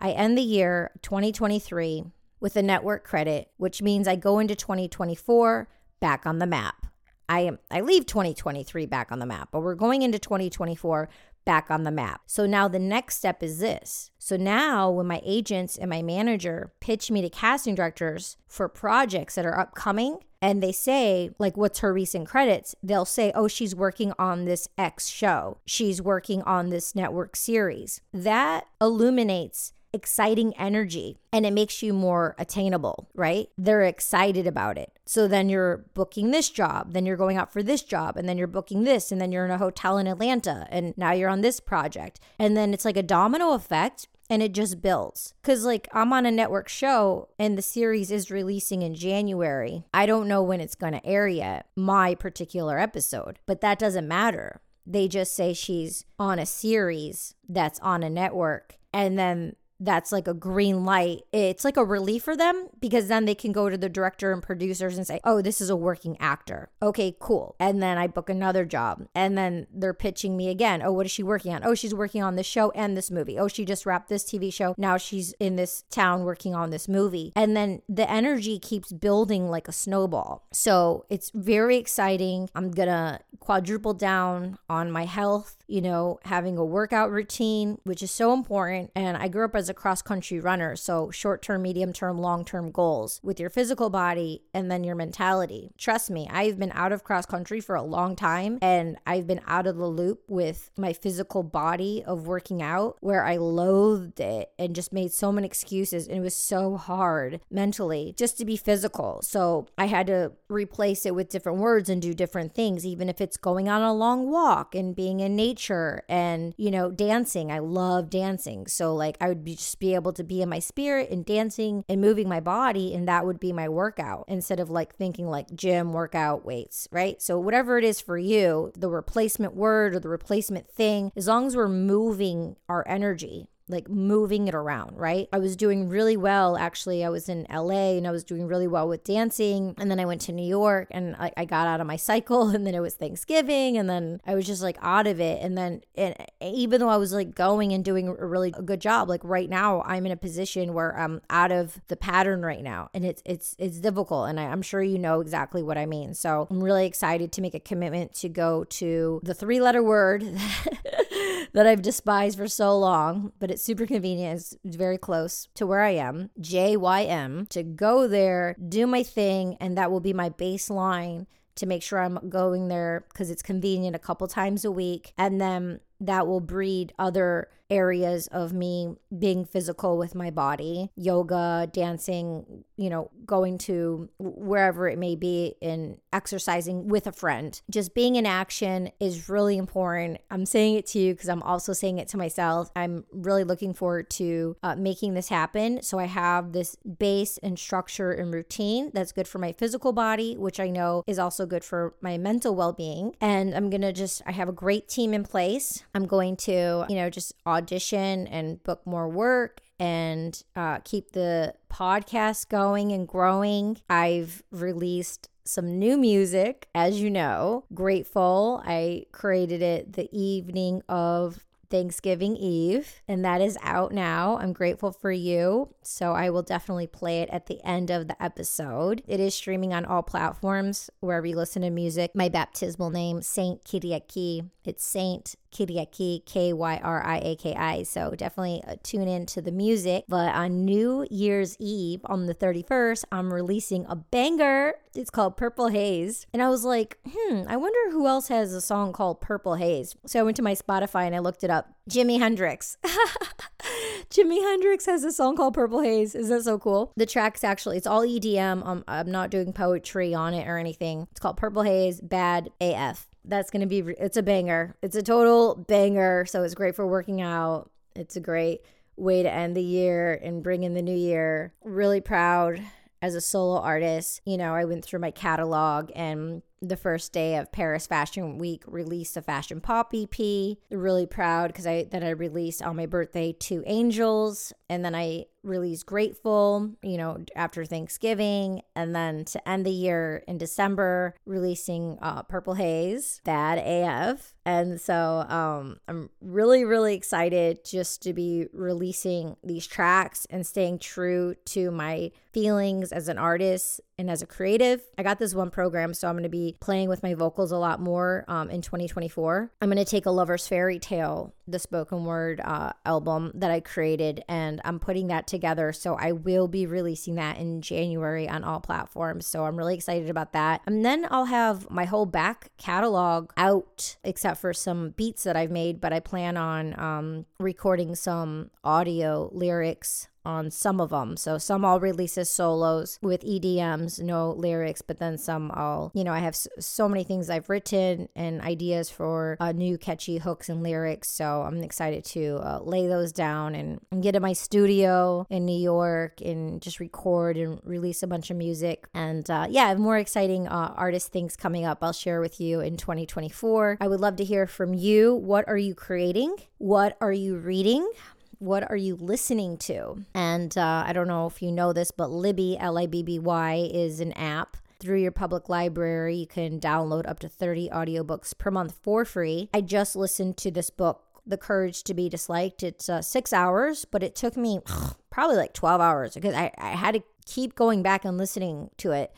I 0.00 0.10
end 0.10 0.36
the 0.36 0.42
year 0.42 0.90
2023 1.02 2.06
with 2.46 2.54
a 2.54 2.62
network 2.62 3.02
credit, 3.02 3.50
which 3.56 3.82
means 3.82 4.06
I 4.06 4.14
go 4.14 4.38
into 4.38 4.54
2024 4.54 5.66
back 5.98 6.26
on 6.26 6.38
the 6.38 6.46
map. 6.46 6.86
I 7.28 7.50
I 7.72 7.80
leave 7.80 8.06
2023 8.06 8.86
back 8.86 9.10
on 9.10 9.18
the 9.18 9.26
map, 9.26 9.48
but 9.50 9.62
we're 9.62 9.74
going 9.74 10.02
into 10.02 10.20
2024 10.20 11.08
back 11.44 11.72
on 11.72 11.82
the 11.82 11.90
map. 11.90 12.20
So 12.26 12.46
now 12.46 12.68
the 12.68 12.78
next 12.78 13.16
step 13.16 13.42
is 13.42 13.58
this. 13.58 14.12
So 14.20 14.36
now 14.36 14.88
when 14.88 15.08
my 15.08 15.20
agents 15.24 15.76
and 15.76 15.90
my 15.90 16.02
manager 16.02 16.70
pitch 16.78 17.10
me 17.10 17.20
to 17.22 17.28
casting 17.28 17.74
directors 17.74 18.36
for 18.46 18.68
projects 18.68 19.34
that 19.34 19.44
are 19.44 19.58
upcoming 19.58 20.18
and 20.40 20.62
they 20.62 20.70
say 20.70 21.30
like 21.40 21.56
what's 21.56 21.80
her 21.80 21.92
recent 21.92 22.28
credits, 22.28 22.76
they'll 22.80 23.04
say, 23.04 23.32
"Oh, 23.34 23.48
she's 23.48 23.74
working 23.74 24.12
on 24.20 24.44
this 24.44 24.68
X 24.78 25.08
show. 25.08 25.58
She's 25.66 26.00
working 26.00 26.42
on 26.42 26.70
this 26.70 26.94
network 26.94 27.34
series." 27.34 28.02
That 28.12 28.68
illuminates 28.80 29.72
exciting 29.92 30.54
energy 30.56 31.18
and 31.32 31.46
it 31.46 31.52
makes 31.52 31.82
you 31.82 31.92
more 31.92 32.34
attainable, 32.38 33.08
right? 33.14 33.48
They're 33.56 33.82
excited 33.82 34.46
about 34.46 34.78
it. 34.78 34.92
So 35.06 35.28
then 35.28 35.48
you're 35.48 35.84
booking 35.94 36.30
this 36.30 36.50
job, 36.50 36.92
then 36.92 37.06
you're 37.06 37.16
going 37.16 37.36
out 37.36 37.52
for 37.52 37.62
this 37.62 37.82
job, 37.82 38.16
and 38.16 38.28
then 38.28 38.38
you're 38.38 38.46
booking 38.46 38.84
this, 38.84 39.12
and 39.12 39.20
then 39.20 39.30
you're 39.30 39.44
in 39.44 39.50
a 39.50 39.58
hotel 39.58 39.98
in 39.98 40.06
Atlanta, 40.06 40.66
and 40.70 40.94
now 40.96 41.12
you're 41.12 41.30
on 41.30 41.42
this 41.42 41.60
project. 41.60 42.18
And 42.38 42.56
then 42.56 42.74
it's 42.74 42.84
like 42.84 42.96
a 42.96 43.02
domino 43.02 43.52
effect 43.52 44.08
and 44.28 44.42
it 44.42 44.52
just 44.52 44.82
builds. 44.82 45.34
Cause 45.42 45.64
like 45.64 45.88
I'm 45.92 46.12
on 46.12 46.26
a 46.26 46.30
network 46.30 46.68
show 46.68 47.28
and 47.38 47.56
the 47.56 47.62
series 47.62 48.10
is 48.10 48.30
releasing 48.30 48.82
in 48.82 48.94
January. 48.94 49.84
I 49.94 50.06
don't 50.06 50.28
know 50.28 50.42
when 50.42 50.60
it's 50.60 50.74
gonna 50.74 51.00
air 51.04 51.28
yet, 51.28 51.66
my 51.76 52.14
particular 52.14 52.78
episode, 52.78 53.38
but 53.46 53.60
that 53.60 53.78
doesn't 53.78 54.08
matter. 54.08 54.60
They 54.86 55.08
just 55.08 55.34
say 55.34 55.52
she's 55.52 56.04
on 56.18 56.38
a 56.38 56.46
series 56.46 57.34
that's 57.48 57.80
on 57.80 58.02
a 58.02 58.10
network. 58.10 58.78
And 58.92 59.18
then 59.18 59.56
that's 59.80 60.12
like 60.12 60.28
a 60.28 60.34
green 60.34 60.84
light. 60.84 61.22
It's 61.32 61.64
like 61.64 61.76
a 61.76 61.84
relief 61.84 62.22
for 62.22 62.36
them 62.36 62.68
because 62.80 63.08
then 63.08 63.24
they 63.24 63.34
can 63.34 63.52
go 63.52 63.68
to 63.68 63.76
the 63.76 63.88
director 63.88 64.32
and 64.32 64.42
producers 64.42 64.96
and 64.96 65.06
say, 65.06 65.20
oh, 65.24 65.42
this 65.42 65.60
is 65.60 65.70
a 65.70 65.76
working 65.76 66.16
actor. 66.20 66.70
Okay, 66.82 67.16
cool. 67.18 67.56
And 67.60 67.82
then 67.82 67.98
I 67.98 68.06
book 68.06 68.30
another 68.30 68.64
job. 68.64 69.06
And 69.14 69.36
then 69.36 69.66
they're 69.72 69.94
pitching 69.94 70.36
me 70.36 70.48
again. 70.48 70.82
Oh, 70.82 70.92
what 70.92 71.06
is 71.06 71.12
she 71.12 71.22
working 71.22 71.52
on? 71.52 71.64
Oh, 71.64 71.74
she's 71.74 71.94
working 71.94 72.22
on 72.22 72.36
this 72.36 72.46
show 72.46 72.70
and 72.72 72.96
this 72.96 73.10
movie. 73.10 73.38
Oh, 73.38 73.48
she 73.48 73.64
just 73.64 73.86
wrapped 73.86 74.08
this 74.08 74.24
TV 74.24 74.52
show. 74.52 74.74
Now 74.78 74.96
she's 74.96 75.32
in 75.40 75.56
this 75.56 75.84
town 75.90 76.24
working 76.24 76.54
on 76.54 76.70
this 76.70 76.88
movie. 76.88 77.32
And 77.36 77.56
then 77.56 77.82
the 77.88 78.10
energy 78.10 78.58
keeps 78.58 78.92
building 78.92 79.48
like 79.48 79.68
a 79.68 79.72
snowball. 79.72 80.46
So 80.52 81.04
it's 81.10 81.30
very 81.34 81.76
exciting. 81.76 82.48
I'm 82.54 82.70
going 82.70 82.88
to 82.88 83.20
quadruple 83.40 83.94
down 83.94 84.58
on 84.68 84.90
my 84.90 85.04
health, 85.04 85.56
you 85.68 85.80
know, 85.80 86.18
having 86.24 86.56
a 86.58 86.64
workout 86.64 87.10
routine, 87.10 87.78
which 87.84 88.02
is 88.02 88.10
so 88.10 88.32
important. 88.32 88.90
And 88.94 89.16
I 89.16 89.28
grew 89.28 89.44
up 89.44 89.56
as 89.56 89.68
a 89.68 89.74
cross 89.74 90.02
country 90.02 90.40
runner. 90.40 90.76
So, 90.76 91.10
short 91.10 91.42
term, 91.42 91.62
medium 91.62 91.92
term, 91.92 92.18
long 92.18 92.44
term 92.44 92.70
goals 92.70 93.20
with 93.22 93.40
your 93.40 93.50
physical 93.50 93.90
body 93.90 94.42
and 94.54 94.70
then 94.70 94.84
your 94.84 94.94
mentality. 94.94 95.72
Trust 95.78 96.10
me, 96.10 96.28
I've 96.30 96.58
been 96.58 96.72
out 96.74 96.92
of 96.92 97.04
cross 97.04 97.26
country 97.26 97.60
for 97.60 97.74
a 97.74 97.82
long 97.82 98.16
time 98.16 98.58
and 98.62 98.96
I've 99.06 99.26
been 99.26 99.40
out 99.46 99.66
of 99.66 99.76
the 99.76 99.86
loop 99.86 100.22
with 100.28 100.70
my 100.76 100.92
physical 100.92 101.42
body 101.42 102.02
of 102.04 102.26
working 102.26 102.62
out 102.62 102.96
where 103.00 103.24
I 103.24 103.36
loathed 103.36 104.20
it 104.20 104.50
and 104.58 104.74
just 104.74 104.92
made 104.92 105.12
so 105.12 105.32
many 105.32 105.46
excuses. 105.46 106.06
And 106.06 106.18
it 106.18 106.22
was 106.22 106.36
so 106.36 106.76
hard 106.76 107.40
mentally 107.50 108.14
just 108.16 108.38
to 108.38 108.44
be 108.44 108.56
physical. 108.56 109.20
So, 109.22 109.66
I 109.76 109.86
had 109.86 110.06
to 110.06 110.32
replace 110.48 111.06
it 111.06 111.14
with 111.14 111.28
different 111.28 111.58
words 111.58 111.88
and 111.88 112.00
do 112.00 112.14
different 112.14 112.54
things, 112.54 112.86
even 112.86 113.08
if 113.08 113.20
it's 113.20 113.36
going 113.36 113.68
on 113.68 113.82
a 113.82 113.92
long 113.92 114.30
walk 114.30 114.74
and 114.74 114.94
being 114.94 115.20
in 115.20 115.34
nature 115.56 116.02
and, 116.08 116.54
you 116.58 116.70
know, 116.70 116.90
dancing. 116.90 117.50
I 117.50 117.60
love 117.60 118.10
dancing. 118.10 118.66
So, 118.66 118.94
like, 118.94 119.16
I 119.20 119.28
would 119.28 119.42
be 119.42 119.56
just 119.56 119.80
be 119.80 119.94
able 119.94 120.12
to 120.12 120.24
be 120.24 120.42
in 120.42 120.48
my 120.48 120.58
spirit 120.58 121.10
and 121.10 121.24
dancing 121.24 121.84
and 121.88 122.00
moving 122.00 122.28
my 122.28 122.40
body 122.40 122.94
and 122.94 123.08
that 123.08 123.24
would 123.24 123.40
be 123.40 123.52
my 123.52 123.68
workout 123.68 124.24
instead 124.28 124.60
of 124.60 124.70
like 124.70 124.94
thinking 124.94 125.28
like 125.28 125.54
gym 125.54 125.92
workout 125.92 126.44
weights 126.44 126.88
right 126.90 127.20
so 127.22 127.38
whatever 127.38 127.78
it 127.78 127.84
is 127.84 128.00
for 128.00 128.18
you 128.18 128.72
the 128.76 128.88
replacement 128.88 129.54
word 129.54 129.94
or 129.94 130.00
the 130.00 130.08
replacement 130.08 130.68
thing 130.68 131.12
as 131.16 131.26
long 131.26 131.46
as 131.46 131.56
we're 131.56 131.68
moving 131.68 132.56
our 132.68 132.84
energy 132.86 133.48
like 133.68 133.88
moving 133.88 134.46
it 134.46 134.54
around, 134.54 134.96
right? 134.96 135.28
I 135.32 135.38
was 135.38 135.56
doing 135.56 135.88
really 135.88 136.16
well. 136.16 136.56
Actually, 136.56 137.04
I 137.04 137.08
was 137.08 137.28
in 137.28 137.46
LA 137.52 137.96
and 137.96 138.06
I 138.06 138.12
was 138.12 138.22
doing 138.22 138.46
really 138.46 138.68
well 138.68 138.88
with 138.88 139.02
dancing. 139.02 139.74
And 139.78 139.90
then 139.90 139.98
I 139.98 140.04
went 140.04 140.20
to 140.22 140.32
New 140.32 140.46
York 140.46 140.86
and 140.92 141.16
I, 141.16 141.32
I 141.36 141.44
got 141.44 141.66
out 141.66 141.80
of 141.80 141.86
my 141.86 141.96
cycle. 141.96 142.50
And 142.56 142.66
then 142.66 142.74
it 142.74 142.80
was 142.80 142.94
Thanksgiving. 142.94 143.76
And 143.76 143.90
then 143.90 144.20
I 144.26 144.34
was 144.34 144.46
just 144.46 144.62
like 144.62 144.78
out 144.80 145.06
of 145.06 145.20
it. 145.20 145.42
And 145.42 145.58
then 145.58 145.82
it, 145.94 146.32
eh, 146.40 146.50
even 146.54 146.80
though 146.80 146.88
I 146.88 146.96
was 146.96 147.12
like 147.12 147.34
going 147.34 147.72
and 147.72 147.84
doing 147.84 148.08
a 148.08 148.26
really 148.26 148.50
good 148.50 148.80
job, 148.80 149.10
like 149.10 149.20
right 149.24 149.50
now, 149.50 149.82
I'm 149.82 150.06
in 150.06 150.12
a 150.12 150.16
position 150.16 150.72
where 150.72 150.98
I'm 150.98 151.20
out 151.28 151.52
of 151.52 151.78
the 151.88 151.96
pattern 151.96 152.42
right 152.42 152.62
now. 152.62 152.88
And 152.94 153.04
it's, 153.04 153.22
it's, 153.26 153.56
it's 153.58 153.78
difficult. 153.78 154.30
And 154.30 154.40
I, 154.40 154.44
I'm 154.44 154.62
sure 154.62 154.82
you 154.82 154.98
know 154.98 155.20
exactly 155.20 155.62
what 155.62 155.76
I 155.76 155.84
mean. 155.84 156.14
So 156.14 156.46
I'm 156.48 156.64
really 156.64 156.86
excited 156.86 157.30
to 157.32 157.42
make 157.42 157.54
a 157.54 157.60
commitment 157.60 158.14
to 158.14 158.28
go 158.30 158.64
to 158.64 159.20
the 159.22 159.34
three 159.34 159.60
letter 159.60 159.82
word 159.82 160.24
that 161.52 161.66
I've 161.66 161.82
despised 161.82 162.38
for 162.38 162.48
so 162.48 162.76
long, 162.78 163.32
but 163.38 163.50
it's 163.50 163.62
super 163.62 163.86
convenient. 163.86 164.56
It's 164.64 164.76
very 164.76 164.98
close 164.98 165.48
to 165.54 165.66
where 165.66 165.82
I 165.82 165.90
am, 165.90 166.30
JYM, 166.40 167.48
to 167.50 167.62
go 167.62 168.06
there, 168.06 168.56
do 168.68 168.86
my 168.86 169.02
thing, 169.02 169.56
and 169.60 169.76
that 169.76 169.90
will 169.90 170.00
be 170.00 170.12
my 170.12 170.30
baseline 170.30 171.26
to 171.56 171.66
make 171.66 171.82
sure 171.82 172.00
I'm 172.00 172.28
going 172.28 172.68
there 172.68 173.06
because 173.08 173.30
it's 173.30 173.42
convenient 173.42 173.96
a 173.96 174.00
couple 174.00 174.26
times 174.28 174.64
a 174.64 174.70
week. 174.70 175.12
And 175.16 175.40
then 175.40 175.80
that 176.00 176.26
will 176.26 176.40
breed 176.40 176.92
other 176.98 177.48
areas 177.70 178.26
of 178.28 178.52
me 178.52 178.96
being 179.16 179.44
physical 179.44 179.98
with 179.98 180.14
my 180.14 180.30
body 180.30 180.90
yoga 180.96 181.68
dancing 181.72 182.64
you 182.76 182.90
know 182.90 183.10
going 183.24 183.58
to 183.58 184.08
wherever 184.18 184.88
it 184.88 184.98
may 184.98 185.16
be 185.16 185.54
and 185.60 185.98
exercising 186.12 186.88
with 186.88 187.06
a 187.06 187.12
friend. 187.12 187.60
Just 187.68 187.94
being 187.94 188.16
in 188.16 188.24
action 188.24 188.90
is 189.00 189.28
really 189.28 189.58
important. 189.58 190.18
I'm 190.30 190.46
saying 190.46 190.76
it 190.76 190.86
to 190.88 190.98
you 190.98 191.14
because 191.14 191.28
i'm 191.28 191.42
also 191.42 191.72
saying 191.72 191.98
it 191.98 192.08
to 192.08 192.16
myself. 192.16 192.70
I'm 192.76 193.04
really 193.12 193.44
looking 193.44 193.74
forward 193.74 194.08
to 194.10 194.56
uh, 194.62 194.76
making 194.76 195.14
this 195.14 195.28
happen. 195.28 195.82
So 195.82 195.98
i 195.98 196.04
have 196.04 196.52
this 196.52 196.76
base 196.76 197.38
and 197.38 197.58
structure 197.58 198.12
and 198.12 198.32
routine 198.32 198.90
that's 198.94 199.12
good 199.12 199.28
for 199.28 199.38
my 199.38 199.52
physical 199.52 199.92
body 199.92 200.36
which 200.36 200.60
i 200.60 200.68
know 200.68 201.02
is 201.06 201.18
also 201.18 201.46
good 201.46 201.64
for 201.64 201.94
my 202.00 202.16
mental 202.18 202.54
well-being. 202.54 203.16
And 203.20 203.54
i'm 203.54 203.70
gonna 203.70 203.92
just 203.92 204.22
i 204.26 204.32
have 204.32 204.48
a 204.48 204.52
great 204.52 204.88
team 204.88 205.12
in 205.12 205.24
place. 205.24 205.84
I'm 205.94 206.06
going 206.06 206.36
to 206.48 206.86
you 206.88 206.96
know 206.96 207.10
just 207.10 207.34
audition 207.56 208.26
and 208.28 208.62
book 208.62 208.86
more 208.86 209.08
work 209.08 209.60
and 209.78 210.42
uh, 210.54 210.78
keep 210.84 211.12
the 211.12 211.54
podcast 211.70 212.48
going 212.48 212.92
and 212.92 213.06
growing. 213.06 213.78
I've 213.90 214.42
released 214.50 215.28
some 215.44 215.78
new 215.78 215.96
music, 215.96 216.68
as 216.74 217.00
you 217.00 217.10
know. 217.10 217.64
Grateful. 217.72 218.62
I 218.64 219.04
created 219.12 219.62
it 219.62 219.92
the 219.92 220.08
evening 220.12 220.82
of 220.88 221.44
Thanksgiving 221.70 222.36
Eve, 222.36 223.02
and 223.08 223.24
that 223.24 223.40
is 223.40 223.58
out 223.62 223.92
now. 223.92 224.38
I'm 224.38 224.52
grateful 224.52 224.92
for 224.92 225.10
you. 225.10 225.74
So 225.82 226.12
I 226.12 226.30
will 226.30 226.42
definitely 226.42 226.86
play 226.86 227.22
it 227.22 227.30
at 227.30 227.46
the 227.46 227.60
end 227.64 227.90
of 227.90 228.08
the 228.08 228.20
episode. 228.22 229.02
It 229.06 229.20
is 229.20 229.34
streaming 229.34 229.72
on 229.72 229.84
all 229.84 230.02
platforms 230.02 230.90
wherever 231.00 231.26
you 231.26 231.36
listen 231.36 231.62
to 231.62 231.70
music. 231.70 232.12
My 232.14 232.28
baptismal 232.28 232.90
name, 232.90 233.22
Saint 233.22 233.64
Kyriaki. 233.64 234.48
It's 234.64 234.84
Saint 234.84 235.34
Kyriaki, 235.52 236.24
K 236.24 236.52
Y 236.52 236.80
R 236.82 237.04
I 237.04 237.18
A 237.18 237.36
K 237.36 237.54
I. 237.54 237.82
So 237.82 238.10
definitely 238.12 238.62
uh, 238.66 238.76
tune 238.82 239.08
in 239.08 239.26
to 239.26 239.42
the 239.42 239.52
music. 239.52 240.04
But 240.08 240.34
on 240.34 240.64
New 240.64 241.06
Year's 241.10 241.56
Eve, 241.58 242.00
on 242.04 242.26
the 242.26 242.34
31st, 242.34 243.04
I'm 243.12 243.32
releasing 243.32 243.86
a 243.86 243.96
banger. 243.96 244.74
It's 244.94 245.10
called 245.10 245.36
Purple 245.36 245.68
Haze. 245.68 246.26
And 246.32 246.42
I 246.42 246.48
was 246.48 246.64
like, 246.64 246.98
hmm, 247.06 247.42
I 247.48 247.56
wonder 247.56 247.90
who 247.90 248.06
else 248.06 248.28
has 248.28 248.52
a 248.52 248.60
song 248.60 248.92
called 248.92 249.20
Purple 249.20 249.56
Haze. 249.56 249.96
So 250.06 250.20
I 250.20 250.22
went 250.22 250.36
to 250.36 250.42
my 250.42 250.54
Spotify 250.54 251.06
and 251.06 251.14
I 251.14 251.18
looked 251.18 251.44
it 251.44 251.50
up. 251.50 251.68
Jimi 251.90 252.18
Hendrix. 252.18 252.78
Jimi 254.10 254.40
Hendrix 254.40 254.86
has 254.86 255.04
a 255.04 255.12
song 255.12 255.36
called 255.36 255.54
Purple 255.54 255.80
Haze. 255.80 256.14
Is 256.14 256.28
that 256.28 256.42
so 256.44 256.58
cool? 256.58 256.92
The 256.96 257.06
track's 257.06 257.44
actually, 257.44 257.76
it's 257.76 257.86
all 257.86 258.02
EDM. 258.02 258.66
Um, 258.66 258.84
I'm 258.88 259.10
not 259.10 259.30
doing 259.30 259.52
poetry 259.52 260.14
on 260.14 260.34
it 260.34 260.48
or 260.48 260.58
anything. 260.58 261.06
It's 261.10 261.20
called 261.20 261.36
Purple 261.36 261.62
Haze, 261.62 262.00
Bad 262.00 262.50
AF 262.60 263.08
that's 263.26 263.50
going 263.50 263.60
to 263.60 263.66
be 263.66 263.78
it's 263.98 264.16
a 264.16 264.22
banger. 264.22 264.76
It's 264.82 264.96
a 264.96 265.02
total 265.02 265.54
banger, 265.54 266.26
so 266.26 266.42
it's 266.42 266.54
great 266.54 266.74
for 266.74 266.86
working 266.86 267.20
out. 267.20 267.70
It's 267.94 268.16
a 268.16 268.20
great 268.20 268.62
way 268.96 269.22
to 269.22 269.30
end 269.30 269.56
the 269.56 269.62
year 269.62 270.14
and 270.22 270.42
bring 270.42 270.62
in 270.62 270.74
the 270.74 270.82
new 270.82 270.96
year. 270.96 271.52
Really 271.64 272.00
proud 272.00 272.60
as 273.02 273.14
a 273.14 273.20
solo 273.20 273.60
artist. 273.60 274.20
You 274.24 274.36
know, 274.36 274.54
I 274.54 274.64
went 274.64 274.84
through 274.84 275.00
my 275.00 275.10
catalog 275.10 275.90
and 275.94 276.42
the 276.60 276.76
first 276.76 277.12
day 277.12 277.36
of 277.36 277.52
Paris 277.52 277.86
Fashion 277.86 278.38
Week, 278.38 278.62
released 278.66 279.16
a 279.16 279.22
Fashion 279.22 279.60
Pop 279.60 279.92
EP. 279.94 280.56
Really 280.70 281.06
proud 281.06 281.48
because 281.48 281.66
I 281.66 281.84
that 281.90 282.02
I 282.02 282.10
released 282.10 282.62
on 282.62 282.76
my 282.76 282.86
birthday 282.86 283.32
two 283.32 283.62
Angels, 283.66 284.52
and 284.68 284.84
then 284.84 284.94
I 284.94 285.26
released 285.46 285.86
Grateful, 285.86 286.72
you 286.82 286.96
know, 286.96 287.24
after 287.34 287.64
Thanksgiving, 287.64 288.62
and 288.74 288.94
then 288.94 289.24
to 289.26 289.48
end 289.48 289.64
the 289.64 289.70
year 289.70 290.22
in 290.26 290.38
December, 290.38 291.14
releasing 291.24 291.98
uh, 292.02 292.22
Purple 292.22 292.54
Haze, 292.54 293.20
Bad 293.24 293.58
AF. 293.58 294.34
And 294.44 294.80
so 294.80 295.24
um, 295.28 295.78
I'm 295.88 296.10
really, 296.20 296.64
really 296.64 296.94
excited 296.94 297.64
just 297.64 298.02
to 298.02 298.12
be 298.12 298.46
releasing 298.52 299.36
these 299.42 299.66
tracks 299.66 300.26
and 300.30 300.46
staying 300.46 300.80
true 300.80 301.34
to 301.46 301.70
my 301.70 302.12
feelings 302.32 302.92
as 302.92 303.08
an 303.08 303.18
artist 303.18 303.80
and 303.98 304.10
as 304.10 304.22
a 304.22 304.26
creative. 304.26 304.82
I 304.98 305.02
got 305.02 305.18
this 305.18 305.34
one 305.34 305.50
program, 305.50 305.94
so 305.94 306.08
I'm 306.08 306.14
going 306.14 306.24
to 306.24 306.28
be 306.28 306.45
playing 306.52 306.88
with 306.88 307.02
my 307.02 307.14
vocals 307.14 307.52
a 307.52 307.56
lot 307.56 307.80
more 307.80 308.24
um, 308.28 308.50
in 308.50 308.62
2024. 308.62 309.50
I'm 309.60 309.68
going 309.68 309.78
to 309.78 309.84
take 309.84 310.06
a 310.06 310.10
Lover's 310.10 310.46
Fairy 310.46 310.78
Tale, 310.78 311.34
the 311.46 311.58
spoken 311.58 312.04
word 312.04 312.40
uh, 312.42 312.72
album 312.84 313.32
that 313.34 313.50
I 313.50 313.60
created, 313.60 314.24
and 314.28 314.60
I'm 314.64 314.78
putting 314.78 315.08
that 315.08 315.26
together. 315.26 315.72
So 315.72 315.94
I 315.94 316.12
will 316.12 316.48
be 316.48 316.66
releasing 316.66 317.14
that 317.16 317.38
in 317.38 317.62
January 317.62 318.28
on 318.28 318.44
all 318.44 318.60
platforms. 318.60 319.26
So 319.26 319.44
I'm 319.44 319.56
really 319.56 319.74
excited 319.74 320.10
about 320.10 320.32
that. 320.32 320.62
And 320.66 320.84
then 320.84 321.06
I'll 321.10 321.26
have 321.26 321.70
my 321.70 321.84
whole 321.84 322.06
back 322.06 322.50
catalog 322.58 323.32
out, 323.36 323.96
except 324.04 324.40
for 324.40 324.52
some 324.52 324.90
beats 324.90 325.24
that 325.24 325.36
I've 325.36 325.50
made, 325.50 325.80
but 325.80 325.92
I 325.92 326.00
plan 326.00 326.36
on 326.36 326.78
um, 326.78 327.26
recording 327.38 327.94
some 327.94 328.50
audio 328.64 329.30
lyrics 329.32 330.08
on 330.26 330.50
some 330.50 330.80
of 330.80 330.90
them. 330.90 331.16
So 331.16 331.38
some 331.38 331.64
I'll 331.64 331.78
release 331.78 332.18
as 332.18 332.28
solos 332.28 332.98
with 333.00 333.22
EDMs, 333.22 334.02
no 334.02 334.32
lyrics, 334.32 334.82
but 334.82 334.98
then 334.98 335.16
some 335.16 335.52
I'll, 335.54 335.92
you 335.94 336.02
know, 336.02 336.12
I 336.12 336.18
have 336.18 336.34
so 336.34 336.88
many 336.88 337.04
things 337.04 337.30
I've 337.30 337.48
written 337.48 338.08
and 338.16 338.42
ideas 338.42 338.90
for 338.90 339.36
uh, 339.38 339.52
new 339.52 339.78
catchy 339.78 340.18
hooks 340.18 340.48
and 340.48 340.62
lyrics. 340.64 341.08
So 341.08 341.35
I'm 341.42 341.62
excited 341.62 342.04
to 342.06 342.36
uh, 342.42 342.60
lay 342.62 342.86
those 342.86 343.12
down 343.12 343.54
and, 343.54 343.80
and 343.90 344.02
get 344.02 344.16
in 344.16 344.22
my 344.22 344.32
studio 344.32 345.26
in 345.30 345.44
New 345.44 345.58
York 345.58 346.20
and 346.20 346.60
just 346.60 346.80
record 346.80 347.36
and 347.36 347.60
release 347.64 348.02
a 348.02 348.06
bunch 348.06 348.30
of 348.30 348.36
music. 348.36 348.86
And 348.94 349.28
uh, 349.30 349.46
yeah, 349.48 349.74
more 349.74 349.98
exciting 349.98 350.48
uh, 350.48 350.74
artist 350.76 351.12
things 351.12 351.36
coming 351.36 351.64
up. 351.64 351.78
I'll 351.82 351.92
share 351.92 352.20
with 352.20 352.40
you 352.40 352.60
in 352.60 352.76
2024. 352.76 353.78
I 353.80 353.88
would 353.88 354.00
love 354.00 354.16
to 354.16 354.24
hear 354.24 354.46
from 354.46 354.74
you. 354.74 355.14
What 355.14 355.46
are 355.48 355.58
you 355.58 355.74
creating? 355.74 356.36
What 356.58 356.96
are 357.00 357.12
you 357.12 357.36
reading? 357.36 357.90
What 358.38 358.70
are 358.70 358.76
you 358.76 358.96
listening 358.96 359.56
to? 359.58 360.04
And 360.14 360.56
uh, 360.58 360.84
I 360.86 360.92
don't 360.92 361.08
know 361.08 361.26
if 361.26 361.40
you 361.40 361.50
know 361.50 361.72
this, 361.72 361.90
but 361.90 362.10
Libby, 362.10 362.58
L 362.58 362.78
I 362.78 362.86
B 362.86 363.02
B 363.02 363.18
Y, 363.18 363.70
is 363.72 364.00
an 364.00 364.12
app 364.12 364.58
through 364.78 365.00
your 365.00 365.12
public 365.12 365.48
library. 365.48 366.16
You 366.16 366.26
can 366.26 366.60
download 366.60 367.08
up 367.08 367.18
to 367.20 367.28
30 367.28 367.70
audiobooks 367.70 368.36
per 368.36 368.50
month 368.50 368.76
for 368.82 369.04
free. 369.04 369.48
I 369.54 369.60
just 369.60 369.96
listened 369.96 370.36
to 370.38 370.50
this 370.50 370.70
book, 370.70 371.04
The 371.26 371.36
Courage 371.36 371.82
to 371.84 371.94
Be 371.94 372.08
Disliked. 372.08 372.62
It's 372.62 372.88
uh, 372.88 373.02
six 373.02 373.32
hours, 373.32 373.84
but 373.84 374.02
it 374.02 374.14
took 374.14 374.36
me 374.36 374.60
probably 375.10 375.36
like 375.36 375.54
12 375.54 375.80
hours 375.80 376.14
because 376.14 376.34
I, 376.34 376.52
I 376.58 376.70
had 376.70 376.94
to 376.94 377.02
keep 377.24 377.54
going 377.54 377.82
back 377.82 378.04
and 378.04 378.16
listening 378.16 378.70
to 378.78 378.92
it 378.92 379.12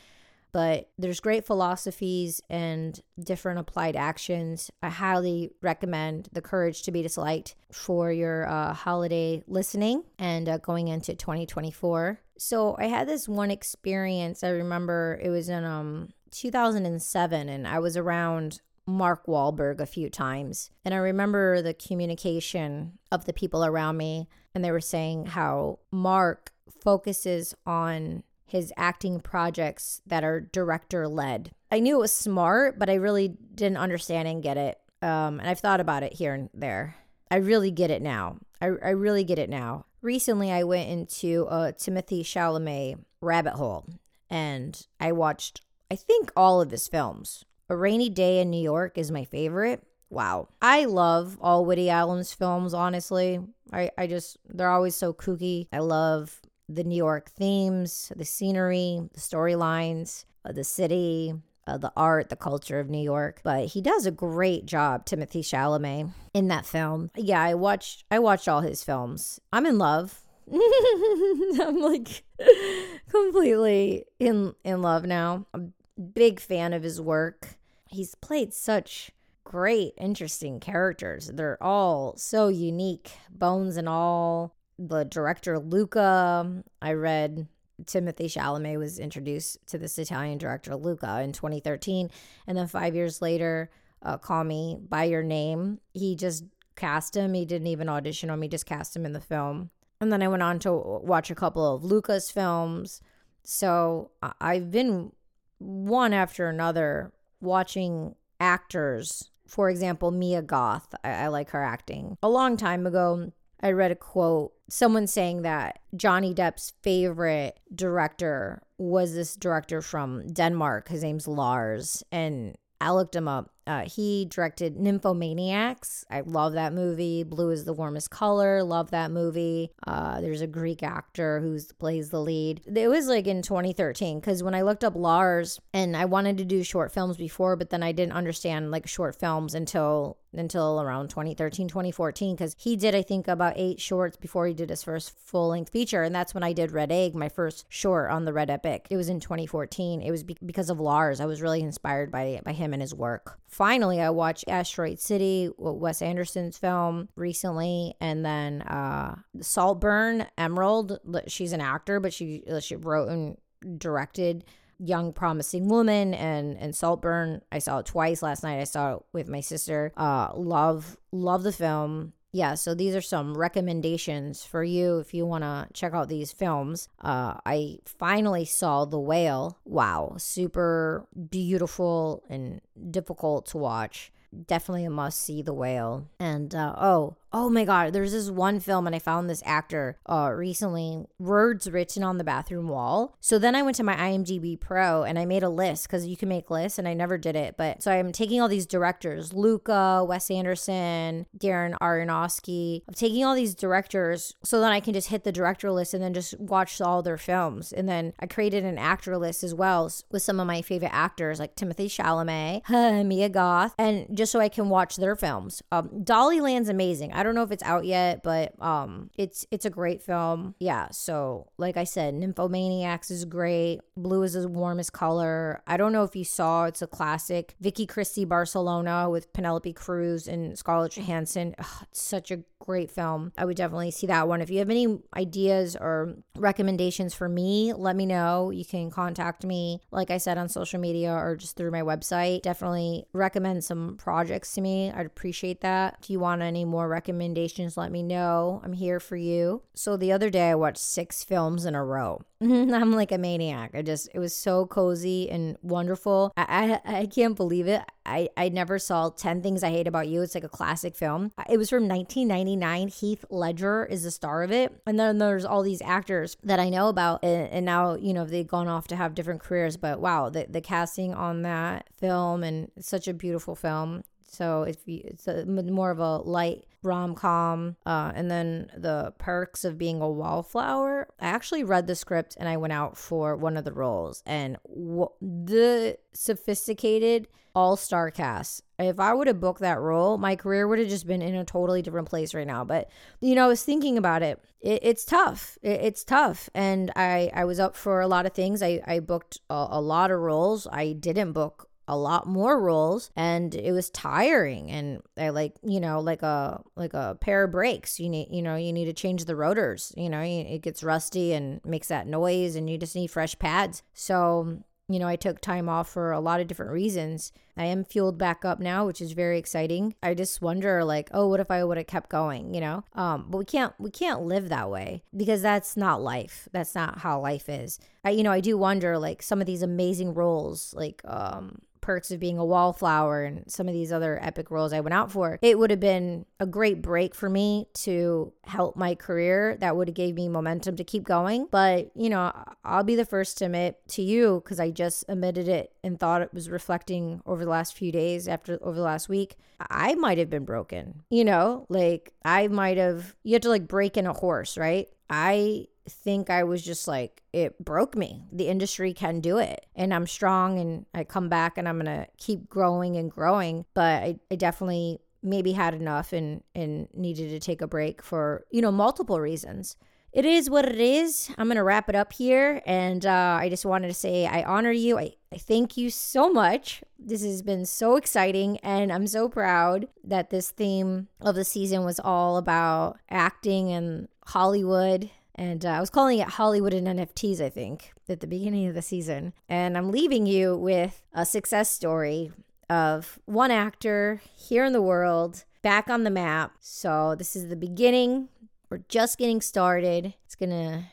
but 0.53 0.89
there's 0.99 1.21
great 1.21 1.47
philosophies 1.47 2.41
and 2.49 3.01
different 3.23 3.59
applied 3.59 3.97
actions. 3.97 4.71
I 4.83 4.89
highly 4.89 5.51
recommend 5.61 6.29
The 6.33 6.41
Courage 6.41 6.83
to 6.83 6.91
Be 6.91 7.03
Disliked 7.03 7.55
for 7.71 8.11
your 8.11 8.49
uh, 8.49 8.73
holiday 8.73 9.43
listening 9.47 10.05
and 10.19 10.49
uh, 10.49 10.59
going 10.59 10.89
into 10.89 11.15
2024. 11.15 12.21
So 12.39 12.77
I 12.79 12.87
had 12.87 13.09
this 13.09 13.29
one 13.29 13.51
experience. 13.51 14.43
I 14.43 14.51
remember 14.51 15.21
it 15.23 15.31
was 15.31 15.49
in 15.49 15.65
um 15.65 16.09
2007, 16.31 17.49
and 17.49 17.67
I 17.67 17.79
was 17.79 17.97
around 17.97 18.61
Mark 18.89 19.27
Wahlberg 19.27 19.81
a 19.81 19.87
few 19.87 20.09
times. 20.09 20.71
And 20.85 20.95
I 20.95 20.97
remember 20.97 21.61
the 21.61 21.75
communication 21.75 22.99
of 23.13 23.27
the 23.27 23.35
people 23.35 23.65
around 23.65 23.99
me, 23.99 24.29
and 24.55 24.65
they 24.65 24.73
were 24.73 24.81
saying 24.81 25.27
how 25.27 25.79
Mark 25.93 26.53
focuses 26.81 27.55
on 27.67 28.23
his 28.47 28.73
acting 28.79 29.21
projects 29.21 30.01
that 30.07 30.25
are 30.25 30.41
director 30.41 31.07
led. 31.07 31.51
I 31.71 31.81
knew 31.81 31.97
it 31.97 32.01
was 32.01 32.13
smart, 32.13 32.79
but 32.79 32.89
I 32.89 32.95
really 32.95 33.29
didn't 33.55 33.77
understand 33.77 34.27
and 34.27 34.43
get 34.43 34.57
it. 34.57 34.81
Um, 35.03 35.39
and 35.39 35.49
I've 35.49 35.61
thought 35.61 35.81
about 35.81 36.03
it 36.03 36.15
here 36.15 36.33
and 36.33 36.49
there. 36.55 36.97
I 37.31 37.37
really 37.37 37.71
get 37.71 37.91
it 37.91 38.01
now. 38.01 38.39
I, 38.61 38.67
I 38.67 38.91
really 38.91 39.23
get 39.23 39.39
it 39.39 39.51
now. 39.51 39.85
Recently, 40.01 40.51
I 40.51 40.65
went 40.65 40.89
into 40.89 41.47
a 41.51 41.73
Timothy 41.73 42.23
Chalamet 42.23 42.99
rabbit 43.21 43.55
hole 43.55 43.85
and 44.31 44.87
I 44.99 45.13
watched, 45.13 45.61
I 45.91 45.97
think, 45.97 46.33
all 46.35 46.63
of 46.63 46.71
his 46.71 46.89
films. 46.89 47.45
A 47.71 47.77
Rainy 47.77 48.09
Day 48.09 48.41
in 48.41 48.49
New 48.49 48.63
York 48.63 48.97
is 48.97 49.11
my 49.11 49.25
favorite. 49.25 49.83
Wow. 50.09 50.49
I 50.63 50.87
love 50.87 51.37
all 51.41 51.67
Woody 51.67 51.91
Allen's 51.91 52.33
films, 52.33 52.73
honestly. 52.73 53.41
I, 53.71 53.91
I 53.99 54.07
just, 54.07 54.39
they're 54.49 54.71
always 54.71 54.95
so 54.95 55.13
kooky. 55.13 55.67
I 55.71 55.81
love 55.81 56.41
the 56.71 56.83
New 56.83 56.97
York 56.97 57.31
themes, 57.31 58.11
the 58.17 58.25
scenery, 58.25 59.01
the 59.13 59.21
storylines, 59.21 60.25
uh, 60.47 60.53
the 60.53 60.65
city, 60.65 61.35
uh, 61.67 61.77
the 61.77 61.93
art, 61.95 62.31
the 62.31 62.37
culture 62.37 62.81
of 62.81 62.89
New 62.89 63.03
York. 63.03 63.41
But 63.45 63.67
he 63.67 63.83
does 63.83 64.07
a 64.07 64.11
great 64.11 64.65
job, 64.65 65.05
Timothy 65.05 65.43
Chalamet, 65.43 66.11
in 66.33 66.49
that 66.49 66.65
film. 66.65 67.11
Yeah, 67.17 67.43
I 67.43 67.53
watched 67.53 68.05
I 68.11 68.19
watched 68.19 68.49
all 68.49 68.63
his 68.63 68.83
films. 68.83 69.41
I'm 69.53 69.67
in 69.67 69.77
love. 69.77 70.21
I'm 70.51 71.81
like 71.81 72.25
completely 73.11 74.07
in 74.19 74.55
in 74.65 74.81
love 74.81 75.05
now. 75.05 75.45
I'm 75.53 75.75
a 75.99 76.01
big 76.01 76.41
fan 76.41 76.73
of 76.73 76.83
his 76.83 76.99
work. 76.99 77.58
He's 77.89 78.15
played 78.15 78.53
such 78.53 79.11
great, 79.45 79.95
interesting 79.97 80.61
characters. 80.61 81.31
They're 81.33 81.63
all 81.63 82.17
so 82.17 82.49
unique, 82.49 83.13
bones 83.31 83.77
and 83.77 83.89
all 83.89 84.55
the 84.79 85.05
director 85.05 85.59
Luca. 85.59 86.63
I 86.83 86.93
read 86.93 87.49
Timothy 87.87 88.27
Chalamet 88.27 88.79
was 88.79 88.99
introduced 88.99 89.67
to 89.69 89.79
this 89.79 89.99
Italian 89.99 90.39
director 90.39 90.77
Luca 90.77 91.21
in 91.23 91.33
2013, 91.33 92.11
and 92.47 92.59
then 92.59 92.67
five 92.67 92.95
years 92.95 93.23
later, 93.23 93.71
uh, 94.03 94.19
Call 94.19 94.45
Me 94.45 94.77
by 94.89 95.05
Your 95.05 95.23
Name. 95.23 95.81
He 95.95 96.15
just 96.15 96.45
cast 96.77 97.17
him. 97.17 97.35
He 97.35 97.45
didn't 97.45 97.69
even 97.69 97.89
audition 97.89 98.31
him. 98.31 98.43
He 98.43 98.49
just 98.49 98.67
cast 98.67 98.95
him 98.95 99.07
in 99.07 99.13
the 99.13 99.21
film. 99.21 99.71
And 100.01 100.13
then 100.13 100.23
I 100.23 100.29
went 100.29 100.43
on 100.43 100.59
to 100.61 100.73
watch 100.73 101.31
a 101.31 101.35
couple 101.35 101.75
of 101.75 101.85
Luca's 101.85 102.31
films. 102.31 103.01
So 103.43 104.11
I've 104.41 104.71
been 104.71 105.13
one 105.59 106.13
after 106.13 106.49
another 106.49 107.13
watching 107.41 108.15
actors. 108.41 109.31
For 109.47 109.71
example, 109.71 110.11
Mia 110.11 110.43
Goth. 110.43 110.95
I, 111.03 111.11
I 111.11 111.27
like 111.29 111.51
her 111.51 111.63
acting. 111.63 112.17
A 112.23 112.29
long 112.29 112.57
time 112.57 112.87
ago, 112.87 113.33
I 113.61 113.73
read 113.73 113.91
a 113.91 113.97
quote, 113.97 114.53
someone 114.69 115.07
saying 115.07 115.43
that 115.43 115.81
Johnny 115.97 116.35
Depp's 116.35 116.73
favorite 116.83 117.59
director 117.75 118.63
was 118.77 119.15
this 119.15 119.35
director 119.37 119.83
from 119.83 120.27
Denmark. 120.33 120.89
His 120.89 121.03
name's 121.03 121.27
Lars. 121.27 122.05
And 122.13 122.57
I 122.81 122.93
looked 122.93 123.17
him 123.17 123.27
up. 123.27 123.51
Uh, 123.69 123.85
he 123.85 124.25
directed 124.25 124.77
Nymphomaniacs. 124.77 126.05
I 126.11 126.23
love 126.23 126.55
that 126.55 126.73
movie. 126.73 127.23
Blue 127.23 127.51
is 127.51 127.67
the 127.67 127.75
warmest 127.75 128.11
color. 128.11 128.63
Love 128.63 128.91
that 128.93 129.11
movie. 129.11 129.71
Uh, 129.87 130.23
there's 130.23 130.41
a 130.41 130.47
Greek 130.47 130.83
actor 130.83 131.41
who 131.41 131.59
plays 131.79 132.09
the 132.09 132.21
lead. 132.21 132.63
It 132.67 132.89
was 132.89 133.09
like 133.09 133.27
in 133.27 133.43
2013 133.43 134.21
because 134.21 134.43
when 134.43 134.55
I 134.55 134.63
looked 134.63 134.85
up 134.85 134.95
Lars 134.97 135.61
and 135.75 135.95
I 135.95 136.07
wanted 136.07 136.39
to 136.39 136.47
do 136.47 136.65
short 136.65 136.93
films 136.93 137.19
before, 137.19 137.57
but 137.57 137.69
then 137.69 137.83
I 137.83 137.93
didn't 137.93 138.13
understand 138.13 138.71
like 138.71 138.89
short 138.89 139.15
films 139.15 139.55
until 139.55 140.17
until 140.33 140.81
around 140.81 141.09
2013 141.09 141.69
2014 141.69 142.37
because 142.37 142.55
he 142.59 142.77
did 142.77 142.95
i 142.95 143.03
think 143.03 143.29
about 143.29 143.55
eight 143.57 143.81
shorts 143.81 144.17
before 144.17 144.47
he 144.47 144.53
did 144.53 144.69
his 144.69 144.83
first 144.83 145.19
full-length 145.19 145.71
feature 145.71 146.03
and 146.03 146.15
that's 146.15 146.35
when 146.35 146.43
i 146.43 146.53
did 146.53 146.71
red 146.71 146.93
egg 146.93 147.15
my 147.15 147.29
first 147.29 147.65
short 147.69 148.11
on 148.11 148.25
the 148.25 148.33
red 148.33 148.51
epic 148.51 148.87
it 148.91 148.97
was 148.97 149.09
in 149.09 149.21
2014 149.21 150.03
it 150.03 150.11
was 150.11 150.23
be- 150.23 150.37
because 150.45 150.69
of 150.69 150.79
lars 150.79 151.21
i 151.21 151.27
was 151.27 151.41
really 151.41 151.63
inspired 151.63 152.11
by 152.11 152.41
by 152.45 152.53
him 152.53 152.73
and 152.73 152.83
his 152.83 152.95
work 152.95 153.39
finally 153.59 154.01
i 154.01 154.09
watched 154.09 154.45
asteroid 154.47 155.01
city 155.01 155.51
wes 155.59 156.01
anderson's 156.01 156.57
film 156.57 157.09
recently 157.17 157.93
and 158.01 158.25
then 158.25 158.63
uh 158.63 159.17
saltburn 159.41 160.27
emerald. 160.37 160.99
She's 161.27 161.53
an 161.53 161.61
actor 161.61 161.99
but 162.01 162.13
she 162.13 162.45
she 162.61 162.77
wrote 162.77 163.09
and 163.09 163.37
directed 163.79 164.45
young 164.79 165.13
promising 165.13 165.69
woman 165.69 166.15
and 166.15 166.57
and 166.57 166.75
saltburn. 166.75 167.43
I 167.51 167.59
saw 167.59 167.79
it 167.79 167.87
twice 167.87 168.23
last 168.23 168.45
night. 168.45 168.61
I 168.61 168.65
saw 168.65 168.95
it 168.95 169.03
with 169.13 169.29
my 169.29 169.41
sister. 169.41 169.93
Uh 169.97 170.31
love 170.37 170.97
love 171.11 171.43
the 171.43 171.53
film 171.53 172.13
yeah 172.33 172.55
so 172.55 172.75
these 172.75 172.95
are 172.95 173.01
some 173.01 173.37
recommendations 173.37 174.45
for 174.45 174.63
you 174.63 174.99
if 174.99 175.15
you 175.15 175.27
want 175.27 175.45
to 175.45 175.67
check 175.73 175.93
out 175.93 176.09
these 176.09 176.33
films. 176.33 176.89
Uh 177.01 177.35
i 177.47 177.79
finally 177.85 178.45
saw 178.45 178.85
the 178.85 179.01
whale. 179.01 179.59
Wow 179.65 180.15
super 180.19 181.07
beautiful 181.31 182.23
and 182.29 182.61
difficult 182.91 183.47
to 183.47 183.59
watch. 183.59 184.13
Definitely 184.47 184.85
a 184.85 184.91
must 184.91 185.23
see 185.23 185.41
the 185.41 185.55
whale. 185.55 186.07
And 186.21 186.55
uh, 186.55 186.75
oh 186.77 187.17
oh 187.33 187.51
my 187.51 187.65
God, 187.65 187.93
there's 187.93 188.13
this 188.13 188.31
one 188.31 188.61
film 188.61 188.87
and 188.87 188.97
I 188.97 188.99
found 188.99 189.29
this 189.29 189.43
actor 189.45 189.99
uh, 190.07 190.33
recently, 190.35 191.07
words 191.19 191.71
written 191.71 192.03
on 192.03 192.19
the 192.19 192.25
bathroom 192.25 192.69
wall. 192.69 193.17
So 193.21 193.39
then 193.39 193.55
I 193.55 193.63
went 193.63 193.77
to 193.77 193.83
my 193.83 193.95
IMDb 193.97 194.59
Pro 194.59 195.03
and 195.03 195.19
I 195.19 195.25
made 195.25 195.43
a 195.43 195.49
list 195.49 195.87
because 195.87 196.07
you 196.07 196.17
can 196.17 196.29
make 196.29 196.51
lists 196.51 196.79
and 196.79 196.89
I 196.89 196.95
never 196.95 197.19
did 197.19 197.37
it. 197.37 197.57
But 197.57 197.83
so 197.83 197.93
I'm 197.93 198.13
taking 198.13 198.41
all 198.41 198.49
these 198.49 198.67
directors, 198.67 199.33
Luca, 199.33 200.05
Wes 200.09 200.31
Anderson, 200.31 201.27
Darren 201.37 201.77
Aronofsky. 201.81 202.83
I'm 202.89 202.95
taking 202.95 203.25
all 203.25 203.35
these 203.35 203.55
directors 203.55 204.35
so 204.43 204.61
then 204.61 204.73
I 204.73 204.81
can 204.81 204.95
just 204.95 205.09
hit 205.09 205.25
the 205.25 205.33
director 205.33 205.71
list 205.71 205.95
and 205.95 206.03
then 206.03 206.15
just 206.15 206.39
watch 206.41 206.81
all 206.81 207.03
their 207.03 207.19
films. 207.19 207.73
And 207.73 207.89
then 207.89 208.15
I 208.21 208.27
created 208.27 208.65
an 208.65 208.79
actor 208.79 209.17
list 209.17 209.45
as 209.45 209.55
well 209.55 209.91
with 210.11 210.23
some 210.23 210.41
of 210.41 210.47
my 210.47 210.63
favorite 210.63 210.95
actors 210.95 211.39
like 211.39 211.55
Timothy 211.55 211.89
Chalamet, 211.89 212.69
Mia 213.07 213.29
Goth, 213.29 213.75
and 213.79 214.07
just 214.17 214.33
so 214.33 214.41
I 214.41 214.49
can 214.49 214.69
watch 214.69 214.97
their 214.97 215.15
films. 215.15 215.63
Um, 215.71 215.89
Dalíland's 215.91 216.69
amazing. 216.69 217.13
I 217.19 217.25
don't 217.25 217.35
know 217.35 217.43
if 217.43 217.51
it's 217.51 217.65
out 217.65 217.85
yet, 217.85 218.23
but 218.23 218.55
um, 218.63 219.11
it's 219.19 219.45
it's 219.51 219.65
a 219.65 219.71
great 219.71 220.01
film. 220.01 220.55
Yeah. 220.61 220.87
So 220.93 221.49
like 221.59 221.77
I 221.77 221.83
said, 221.83 222.15
Nymphomaniacs 222.15 223.11
is 223.11 223.25
great. 223.25 223.81
Blue 223.97 224.23
is 224.23 224.35
the 224.35 224.47
warmest 224.47 224.93
color. 224.93 225.61
I 225.67 225.77
don't 225.79 225.93
know 225.93 226.05
if 226.05 226.15
you 226.15 226.25
saw. 226.25 226.67
It's 226.67 226.81
a 226.81 226.87
classic. 226.87 227.57
Vicky 227.61 227.87
Cristina 227.87 228.29
Barcelona 228.29 229.11
with 229.11 229.33
Penelope 229.33 229.73
Cruz 229.73 230.29
and 230.29 230.57
Scarlett 230.57 230.93
Johansson. 230.97 231.57
Ugh, 231.59 231.87
it's 231.91 232.01
such 232.01 232.31
a 232.31 232.45
great 232.61 232.91
film. 232.91 233.33
I 233.37 233.45
would 233.45 233.57
definitely 233.57 233.91
see 233.91 234.07
that 234.09 234.29
one. 234.29 234.41
If 234.41 234.51
you 234.51 234.59
have 234.59 234.71
any 234.71 234.99
ideas 235.17 235.77
or 235.77 236.17
recommendations 236.37 237.15
for 237.15 237.29
me, 237.29 237.73
let 237.73 237.97
me 237.97 238.07
know. 238.07 238.51
You 238.51 238.65
can 238.65 238.91
contact 238.91 239.45
me, 239.45 239.81
like 239.91 240.11
I 240.11 240.19
said, 240.19 240.39
on 240.39 240.49
social 240.49 240.81
media 240.81 241.13
or 241.13 241.37
just 241.37 241.57
through 241.57 241.71
my 241.71 241.83
website. 241.83 242.43
Definitely 242.43 243.07
recommend 243.13 243.65
some 243.65 243.97
projects 243.97 244.53
to 244.53 244.61
me. 244.61 244.91
I'd 244.91 245.07
appreciate 245.07 245.61
that. 245.63 245.99
If 246.03 246.11
you 246.11 246.21
want 246.21 246.43
any 246.43 246.65
more 246.65 246.89
recommendations, 246.89 247.77
let 247.77 247.93
me 247.93 248.03
know. 248.03 248.61
I'm 248.65 248.75
here 248.75 249.01
for 249.01 249.17
you. 249.17 249.63
So 249.75 249.97
the 249.97 250.13
other 250.13 250.31
day, 250.31 250.51
I 250.51 250.55
watched 250.55 250.79
six 250.79 251.25
films 251.25 251.65
in 251.65 251.75
a 251.75 251.85
row. 251.85 252.23
Mm-hmm. 252.43 252.73
I'm 252.83 252.93
like 252.93 253.13
a 253.13 253.19
maniac. 253.19 253.73
I 253.75 253.83
just, 253.83 254.09
it 254.15 254.19
was 254.19 254.35
so 254.35 254.67
cozy 254.67 255.31
and 255.31 255.57
wonderful. 255.63 256.33
I, 256.37 256.81
I, 256.85 256.99
I 257.01 257.07
can't 257.07 257.37
believe 257.37 257.67
it. 257.67 257.83
I, 258.07 258.29
I 258.37 258.49
never 258.49 258.79
saw 258.79 259.11
10 259.11 259.43
Things 259.43 259.63
I 259.63 259.71
Hate 259.71 259.87
About 259.87 260.09
You. 260.09 260.23
It's 260.23 260.35
like 260.35 260.45
a 260.45 260.49
classic 260.49 260.97
film. 260.97 261.33
It 261.49 261.59
was 261.59 261.69
from 261.69 261.89
1999. 261.89 262.89
Heath 262.89 263.25
Ledger 263.29 263.85
is 263.85 264.05
the 264.05 264.11
star 264.11 264.43
of 264.43 264.51
it. 264.51 264.81
And 264.87 264.99
then 264.99 265.19
there's 265.19 265.45
all 265.45 265.63
these 265.63 265.83
actors 265.83 266.37
that 266.43 266.59
I 266.59 266.71
know 266.71 266.89
about. 266.89 267.23
And, 267.23 267.51
and 267.51 267.67
now, 267.67 267.97
you 267.97 268.15
know, 268.15 268.25
they've 268.25 268.47
gone 268.47 268.69
off 268.69 268.89
to 268.89 268.97
have 268.97 269.15
different 269.15 269.41
careers. 269.41 269.77
But 269.77 270.01
wow, 270.01 270.31
the, 270.31 270.47
the 270.49 270.61
casting 270.61 271.13
on 271.13 271.43
that 271.43 271.89
film 271.99 272.43
and 272.43 272.71
such 272.81 273.09
a 273.09 273.15
beautiful 273.15 273.55
film. 273.55 274.05
So 274.31 274.63
if 274.63 274.77
you, 274.87 275.03
it's 275.05 275.27
a, 275.27 275.45
more 275.47 275.91
of 275.91 275.99
a 275.99 276.19
light 276.19 276.65
rom 276.83 277.15
com, 277.15 277.77
uh, 277.87 278.13
and 278.15 278.31
then 278.31 278.71
the 278.77 279.13
perks 279.19 279.65
of 279.65 279.79
being 279.79 280.01
a 280.01 280.09
wallflower. 280.09 281.09
I 281.21 281.27
actually 281.27 281.65
read 281.65 281.87
the 281.87 281.97
script 281.97 282.37
and 282.39 282.49
I 282.49 282.57
went 282.57 282.73
out 282.73 282.97
for 282.97 283.37
one 283.37 283.57
of 283.57 283.65
the 283.65 283.73
roles, 283.73 284.23
and 284.27 284.57
w- 284.69 285.11
the 285.21 285.99
sophisticated 286.13 287.29
all 287.55 287.77
star 287.77 288.11
cast. 288.11 288.63
If 288.79 289.01
I 289.01 289.13
would 289.13 289.27
have 289.27 289.41
booked 289.41 289.61
that 289.61 289.81
role, 289.81 290.19
my 290.19 290.37
career 290.37 290.69
would 290.69 290.79
have 290.79 290.89
just 290.89 291.07
been 291.07 291.23
in 291.23 291.35
a 291.35 291.45
totally 291.45 291.83
different 291.83 292.09
place 292.09 292.33
right 292.33 292.47
now. 292.47 292.65
But 292.65 292.89
you 293.21 293.35
know, 293.35 293.45
I 293.45 293.49
was 293.49 293.65
thinking 293.65 293.99
about 293.99 294.23
it. 294.23 294.41
it 294.61 294.81
it's 294.83 295.05
tough. 295.05 295.59
It, 295.63 295.81
it's 295.81 296.05
tough, 296.05 296.49
and 296.55 296.93
I 296.95 297.31
I 297.35 297.45
was 297.45 297.59
up 297.59 297.75
for 297.75 298.01
a 298.01 298.07
lot 298.07 298.27
of 298.27 298.33
things. 298.33 298.63
I 298.63 298.81
I 298.87 299.01
booked 299.01 299.41
a, 299.51 299.67
a 299.71 299.81
lot 299.81 300.11
of 300.11 300.21
roles. 300.21 300.69
I 300.71 300.93
didn't 300.93 301.33
book 301.33 301.68
a 301.89 301.97
lot 301.97 302.27
more 302.27 302.61
roles 302.61 303.11
and 303.17 303.55
it 303.55 303.73
was 303.73 303.91
tiring 303.91 304.71
and 304.71 305.03
I 305.17 305.31
like 305.31 305.55
you 305.63 305.81
know 305.81 306.01
like 306.01 306.23
a 306.23 306.63
like 306.77 306.95
a 306.95 307.17
pair 307.21 307.45
of 307.45 307.53
brakes 307.53 307.99
you 307.99 308.09
need 308.09 308.29
you 308.31 308.43
know 308.43 308.57
you 308.57 308.73
need 308.73 308.85
to 308.85 308.93
change 308.93 309.25
the 309.25 309.35
rotors 309.35 309.93
you 309.97 310.11
know 310.11 310.21
it 310.21 310.61
gets 310.61 310.85
rusty 310.85 311.33
and 311.33 311.61
makes 311.65 311.89
that 311.89 312.07
noise 312.07 312.55
and 312.55 312.69
you 312.69 312.79
just 312.79 312.95
need 312.95 313.09
fresh 313.11 313.39
pads 313.39 313.83
so 313.95 314.61
you 314.89 314.99
know, 314.99 315.07
I 315.07 315.17
took 315.17 315.41
time 315.41 315.69
off 315.69 315.91
for 315.91 316.13
a 316.13 316.21
lot 316.21 316.41
of 316.41 316.47
different 316.47 316.73
reasons. 316.73 317.31
I 317.59 317.67
am 317.67 317.85
fueled 317.85 318.17
back 318.17 318.45
up 318.45 318.59
now, 318.59 318.87
which 318.87 319.03
is 319.03 319.13
very 319.13 319.39
exciting. 319.39 319.95
I 320.03 320.15
just 320.15 320.41
wonder 320.41 320.83
like, 320.83 321.11
oh, 321.13 321.29
what 321.29 321.41
if 321.41 321.51
I 321.51 321.63
would 321.63 321.77
have 321.77 321.87
kept 321.87 322.09
going, 322.09 322.55
you 322.55 322.61
know? 322.61 322.85
Um, 322.95 323.27
but 323.29 323.39
we 323.39 323.45
can't 323.45 323.75
we 323.79 323.91
can't 323.91 324.23
live 324.23 324.49
that 324.49 324.71
way 324.71 325.03
because 325.15 325.43
that's 325.43 325.77
not 325.77 326.01
life. 326.01 326.49
That's 326.53 326.75
not 326.75 327.01
how 327.01 327.21
life 327.21 327.49
is. 327.49 327.79
I 328.03 328.11
you 328.11 328.23
know, 328.23 328.33
I 328.33 328.41
do 328.41 328.57
wonder 328.57 328.99
like 328.99 329.23
some 329.23 329.41
of 329.41 329.47
these 329.47 329.63
amazing 329.63 330.15
roles 330.15 330.73
like 330.73 331.03
um 331.05 331.59
perks 331.81 332.11
of 332.11 332.21
being 332.21 332.39
a 332.39 332.45
wallflower 332.45 333.25
and 333.25 333.51
some 333.51 333.69
of 333.69 333.75
these 333.75 333.93
other 333.93 334.19
epic 334.23 334.51
roles 334.51 334.73
I 334.73 334.81
went 334.81 334.95
out 334.95 335.11
for, 335.13 335.39
it 335.43 335.59
would 335.59 335.71
have 335.71 335.81
been 335.81 336.27
a 336.41 336.47
great 336.47 336.83
break 336.83 337.15
for 337.15 337.29
me 337.29 337.69
to 337.75 338.33
help 338.45 338.77
my 338.77 338.95
career. 338.95 339.57
That 339.61 339.77
would 339.77 339.89
have 339.89 339.95
gave 339.95 340.15
me 340.15 340.29
momentum 340.29 340.77
to 340.77 340.85
keep 340.85 341.05
going. 341.05 341.49
But, 341.51 341.91
you 341.95 342.11
know, 342.11 342.33
I'll 342.65 342.85
be 342.85 342.97
the 342.97 343.05
first 343.05 343.39
to 343.39 343.47
admit 343.47 343.79
to 343.89 344.03
you 344.03 344.41
because 344.43 344.61
I 344.61 344.71
just 344.71 345.05
admitted 345.09 345.49
it 345.49 345.73
and 345.83 345.99
thought 345.99 346.23
it 346.23 346.35
was 346.35 346.51
reflecting 346.51 347.21
over 347.27 347.45
the 347.45 347.51
last 347.51 347.75
few 347.75 347.93
days 347.93 348.29
after 348.29 348.59
over 348.63 348.77
the 348.77 348.83
last 348.83 349.09
week. 349.09 349.37
I 349.71 349.95
might 349.95 350.19
have 350.19 350.31
been 350.31 350.45
broken. 350.45 351.03
You 351.11 351.25
know, 351.25 351.67
like 351.69 352.13
I 352.25 352.49
might 352.49 352.77
have 352.77 353.15
you 353.25 353.35
have 353.35 353.43
to 353.43 353.49
like 353.49 353.67
break 353.67 353.97
in 353.97 354.07
a 354.07 354.13
horse, 354.13 354.57
right? 354.57 354.89
I 355.11 355.67
think 355.89 356.31
I 356.31 356.45
was 356.45 356.63
just 356.63 356.87
like, 356.87 357.23
it 357.33 357.63
broke 357.63 357.97
me. 357.97 358.25
The 358.33 358.49
industry 358.49 358.93
can 358.93 359.21
do 359.21 359.39
it. 359.39 359.67
And 359.75 359.93
I'm 359.93 360.07
strong 360.07 360.59
and 360.59 360.87
I 360.95 361.05
come 361.05 361.29
back 361.29 361.59
and 361.59 361.69
I'm 361.69 361.81
going 361.81 361.87
to 361.87 362.07
keep 362.17 362.49
growing 362.49 362.97
and 362.97 363.11
growing. 363.11 363.65
But 363.75 364.03
I, 364.03 364.17
I 364.31 364.37
definitely 364.37 365.01
maybe 365.23 365.53
had 365.53 365.75
enough 365.75 366.13
and, 366.13 366.43
and 366.55 366.89
needed 366.95 367.31
to 367.31 367.41
take 367.41 367.61
a 367.61 367.67
break 367.67 368.03
for, 368.03 368.45
you 368.51 368.63
know, 368.63 368.71
multiple 368.73 369.21
reasons. 369.21 369.77
It 370.11 370.25
is 370.25 370.49
what 370.49 370.65
it 370.65 370.81
is. 370.81 371.31
I'm 371.37 371.49
going 371.49 371.57
to 371.57 371.63
wrap 371.63 371.89
it 371.89 371.95
up 371.95 372.13
here. 372.13 372.63
And 372.65 373.05
uh, 373.05 373.39
I 373.41 373.49
just 373.51 373.67
wanted 373.67 373.89
to 373.89 373.95
say 373.95 374.27
I 374.27 374.43
honor 374.43 374.73
you. 374.73 374.99
I, 374.99 375.13
I 375.33 375.37
thank 375.37 375.77
you 375.77 375.91
so 375.91 376.31
much. 376.31 376.83
This 376.99 377.23
has 377.23 377.43
been 377.43 377.67
so 377.67 377.97
exciting. 377.97 378.59
And 378.59 378.91
I'm 378.91 379.07
so 379.07 379.29
proud 379.29 379.89
that 380.03 380.31
this 380.31 380.51
theme 380.51 381.09
of 381.21 381.35
the 381.35 381.45
season 381.45 381.85
was 381.85 382.01
all 382.01 382.39
about 382.39 382.99
acting 383.11 383.71
and 383.71 384.09
Hollywood 384.27 385.11
and 385.39 385.65
uh, 385.65 385.71
I 385.71 385.81
was 385.81 385.89
calling 385.89 386.19
it 386.19 386.29
Hollywood 386.29 386.75
and 386.75 386.89
NFTs, 386.89 387.41
I 387.41 387.49
think, 387.49 387.93
at 388.09 388.19
the 388.19 388.27
beginning 388.27 388.67
of 388.67 388.75
the 388.75 388.83
season. 388.83 389.33
And 389.49 389.79
I'm 389.79 389.93
leaving 389.93 390.27
you 390.27 390.57
with 390.57 391.01
a 391.15 391.25
success 391.25 391.71
story 391.71 392.33
of 392.69 393.21
one 393.25 393.53
actor 393.53 394.21
here 394.37 394.65
in 394.65 394.73
the 394.73 394.83
world 394.83 395.45
back 395.63 395.89
on 395.89 396.03
the 396.03 396.11
map. 396.11 396.55
So 396.59 397.15
this 397.17 397.37
is 397.37 397.49
the 397.49 397.57
beginning. 397.57 398.29
We're 398.69 398.83
just 398.89 399.17
getting 399.17 399.41
started. 399.41 400.13
It's 400.25 400.35
going 400.35 400.51
to 400.51 400.85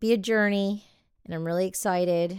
be 0.00 0.12
a 0.12 0.18
journey, 0.18 0.84
and 1.24 1.34
I'm 1.34 1.44
really 1.44 1.66
excited 1.66 2.38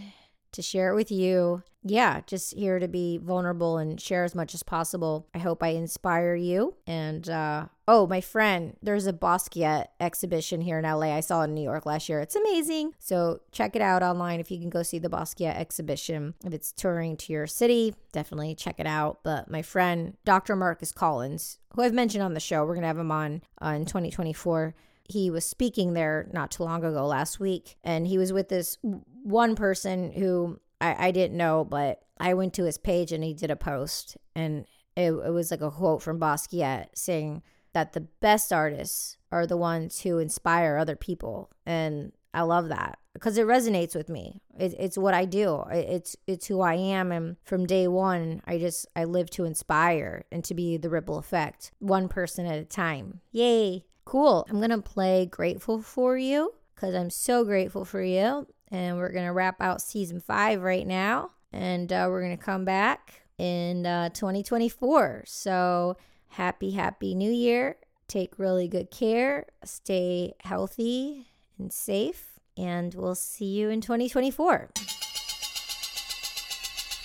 to 0.56 0.62
share 0.62 0.92
it 0.92 0.96
with 0.96 1.12
you. 1.12 1.64
Yeah, 1.88 2.22
just 2.26 2.56
here 2.56 2.80
to 2.80 2.88
be 2.88 3.20
vulnerable 3.20 3.78
and 3.78 4.02
share 4.02 4.24
as 4.24 4.34
much 4.34 4.56
as 4.56 4.64
possible. 4.64 5.28
I 5.36 5.38
hope 5.38 5.62
I 5.62 5.70
inspire 5.70 6.34
you. 6.34 6.76
And 6.88 7.30
uh, 7.30 7.68
oh, 7.88 8.08
my 8.08 8.22
friend, 8.22 8.76
there's 8.82 9.06
a 9.06 9.14
Basquiat 9.14 9.88
exhibition 10.00 10.62
here 10.62 10.80
in 10.80 10.86
LA. 10.86 11.16
I 11.16 11.20
saw 11.20 11.44
in 11.44 11.54
New 11.54 11.62
York 11.62 11.86
last 11.86 12.10
year. 12.10 12.22
It's 12.22 12.36
amazing. 12.36 12.94
So 12.98 13.42
check 13.52 13.76
it 13.76 13.84
out 13.84 14.02
online 14.02 14.40
if 14.40 14.50
you 14.50 14.60
can 14.60 14.72
go 14.72 14.82
see 14.82 14.98
the 14.98 15.10
Basquiat 15.10 15.56
exhibition. 15.56 16.34
If 16.44 16.54
it's 16.54 16.72
touring 16.72 17.18
to 17.18 17.32
your 17.32 17.46
city, 17.46 17.94
definitely 18.12 18.56
check 18.56 18.80
it 18.80 18.88
out. 18.88 19.20
But 19.24 19.52
my 19.52 19.62
friend, 19.62 20.18
Dr. 20.26 20.56
Marcus 20.56 20.92
Collins, 20.92 21.60
who 21.76 21.84
I've 21.84 21.94
mentioned 21.94 22.24
on 22.24 22.34
the 22.34 22.40
show, 22.40 22.62
we're 22.66 22.74
going 22.74 22.82
to 22.82 22.88
have 22.88 22.98
him 22.98 23.12
on 23.12 23.44
uh, 23.62 23.70
in 23.70 23.86
2024 23.86 24.74
he 25.08 25.30
was 25.30 25.46
speaking 25.46 25.94
there 25.94 26.28
not 26.34 26.52
too 26.52 26.64
long 26.64 26.84
ago 26.84 27.06
last 27.06 27.40
week 27.40 27.78
and 27.84 28.08
he 28.08 28.18
was 28.18 28.34
with 28.34 28.50
this 28.50 28.78
one 29.26 29.56
person 29.56 30.12
who 30.12 30.60
I, 30.80 31.08
I 31.08 31.12
didn't 31.12 31.38
know 31.38 31.66
but 31.66 32.02
i 32.20 32.34
went 32.34 32.54
to 32.56 32.64
his 32.64 32.78
page 32.78 33.12
and 33.12 33.24
he 33.24 33.34
did 33.34 33.52
a 33.52 33.56
post 33.56 34.18
and 34.36 34.66
it, 34.96 35.12
it 35.12 35.32
was 35.32 35.52
like 35.52 35.62
a 35.62 35.72
quote 35.72 36.02
from 36.02 36.20
basquiat 36.20 36.88
saying 36.96 37.42
that 37.76 37.92
the 37.92 38.08
best 38.22 38.54
artists 38.54 39.18
are 39.34 39.46
the 39.46 39.58
ones 39.58 40.00
who 40.00 40.18
inspire 40.18 40.78
other 40.78 40.96
people. 40.96 41.52
And 41.66 42.14
i 42.34 42.42
love 42.42 42.70
that 42.70 42.98
because 43.14 43.38
it 43.38 43.46
resonates 43.46 43.96
with 43.96 44.10
me. 44.10 44.42
It, 44.58 44.74
it's 44.80 44.98
what 44.98 45.14
i 45.14 45.26
do. 45.26 45.64
It's 45.70 46.16
it's 46.26 46.48
who 46.48 46.62
i 46.62 46.76
am. 46.76 47.12
And 47.12 47.36
from 47.44 47.66
day 47.66 47.88
one 47.88 48.42
i 48.48 48.58
just 48.58 48.88
i 48.96 49.04
live 49.04 49.30
to 49.32 49.44
inspire 49.44 50.24
and 50.32 50.44
to 50.46 50.54
be 50.54 50.78
the 50.78 50.90
ripple 50.90 51.18
effect 51.18 51.72
one 51.80 52.08
person 52.08 52.46
at 52.46 52.60
a 52.60 52.66
time. 52.66 53.20
Yay. 53.32 53.86
Cool. 54.06 54.46
I'm 54.50 54.62
to 54.62 54.82
play 54.82 55.26
Grateful 55.26 55.82
for 55.82 56.18
You 56.18 56.54
because 56.76 56.96
I'm 56.96 57.10
so 57.10 57.44
grateful 57.44 57.84
for 57.84 58.02
you. 58.04 58.48
And 58.72 58.98
we're 58.98 59.12
going 59.12 59.26
to 59.26 59.32
wrap 59.34 59.62
out 59.62 59.82
season 59.82 60.20
five 60.20 60.62
right 60.62 60.86
now. 60.86 61.32
And 61.54 61.92
uh, 61.92 62.08
we're 62.10 62.22
going 62.22 62.38
to 62.38 62.44
come 62.44 62.66
back 62.66 63.22
in 63.38 63.86
uh, 63.86 64.10
2024. 64.10 65.24
So 65.28 65.98
happy, 66.30 66.72
happy 66.72 67.16
new 67.16 67.32
year. 67.32 67.78
Take 68.08 68.38
really 68.38 68.68
good 68.68 68.92
care. 68.92 69.48
Stay 69.64 70.34
healthy 70.42 71.28
and 71.58 71.72
safe. 71.72 72.40
And 72.58 72.94
we'll 72.94 73.16
see 73.16 73.46
you 73.46 73.70
in 73.70 73.82
2024. 73.82 74.70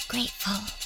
Grateful. 0.09 0.80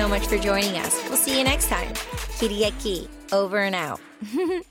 so 0.00 0.08
much 0.08 0.26
for 0.28 0.38
joining 0.38 0.78
us. 0.78 0.98
We'll 1.08 1.18
see 1.18 1.36
you 1.36 1.44
next 1.44 1.68
time. 1.68 1.92
Kitty 2.38 2.62
Kiriaki, 2.62 3.06
over 3.32 3.58
and 3.58 3.74
out. 3.74 4.00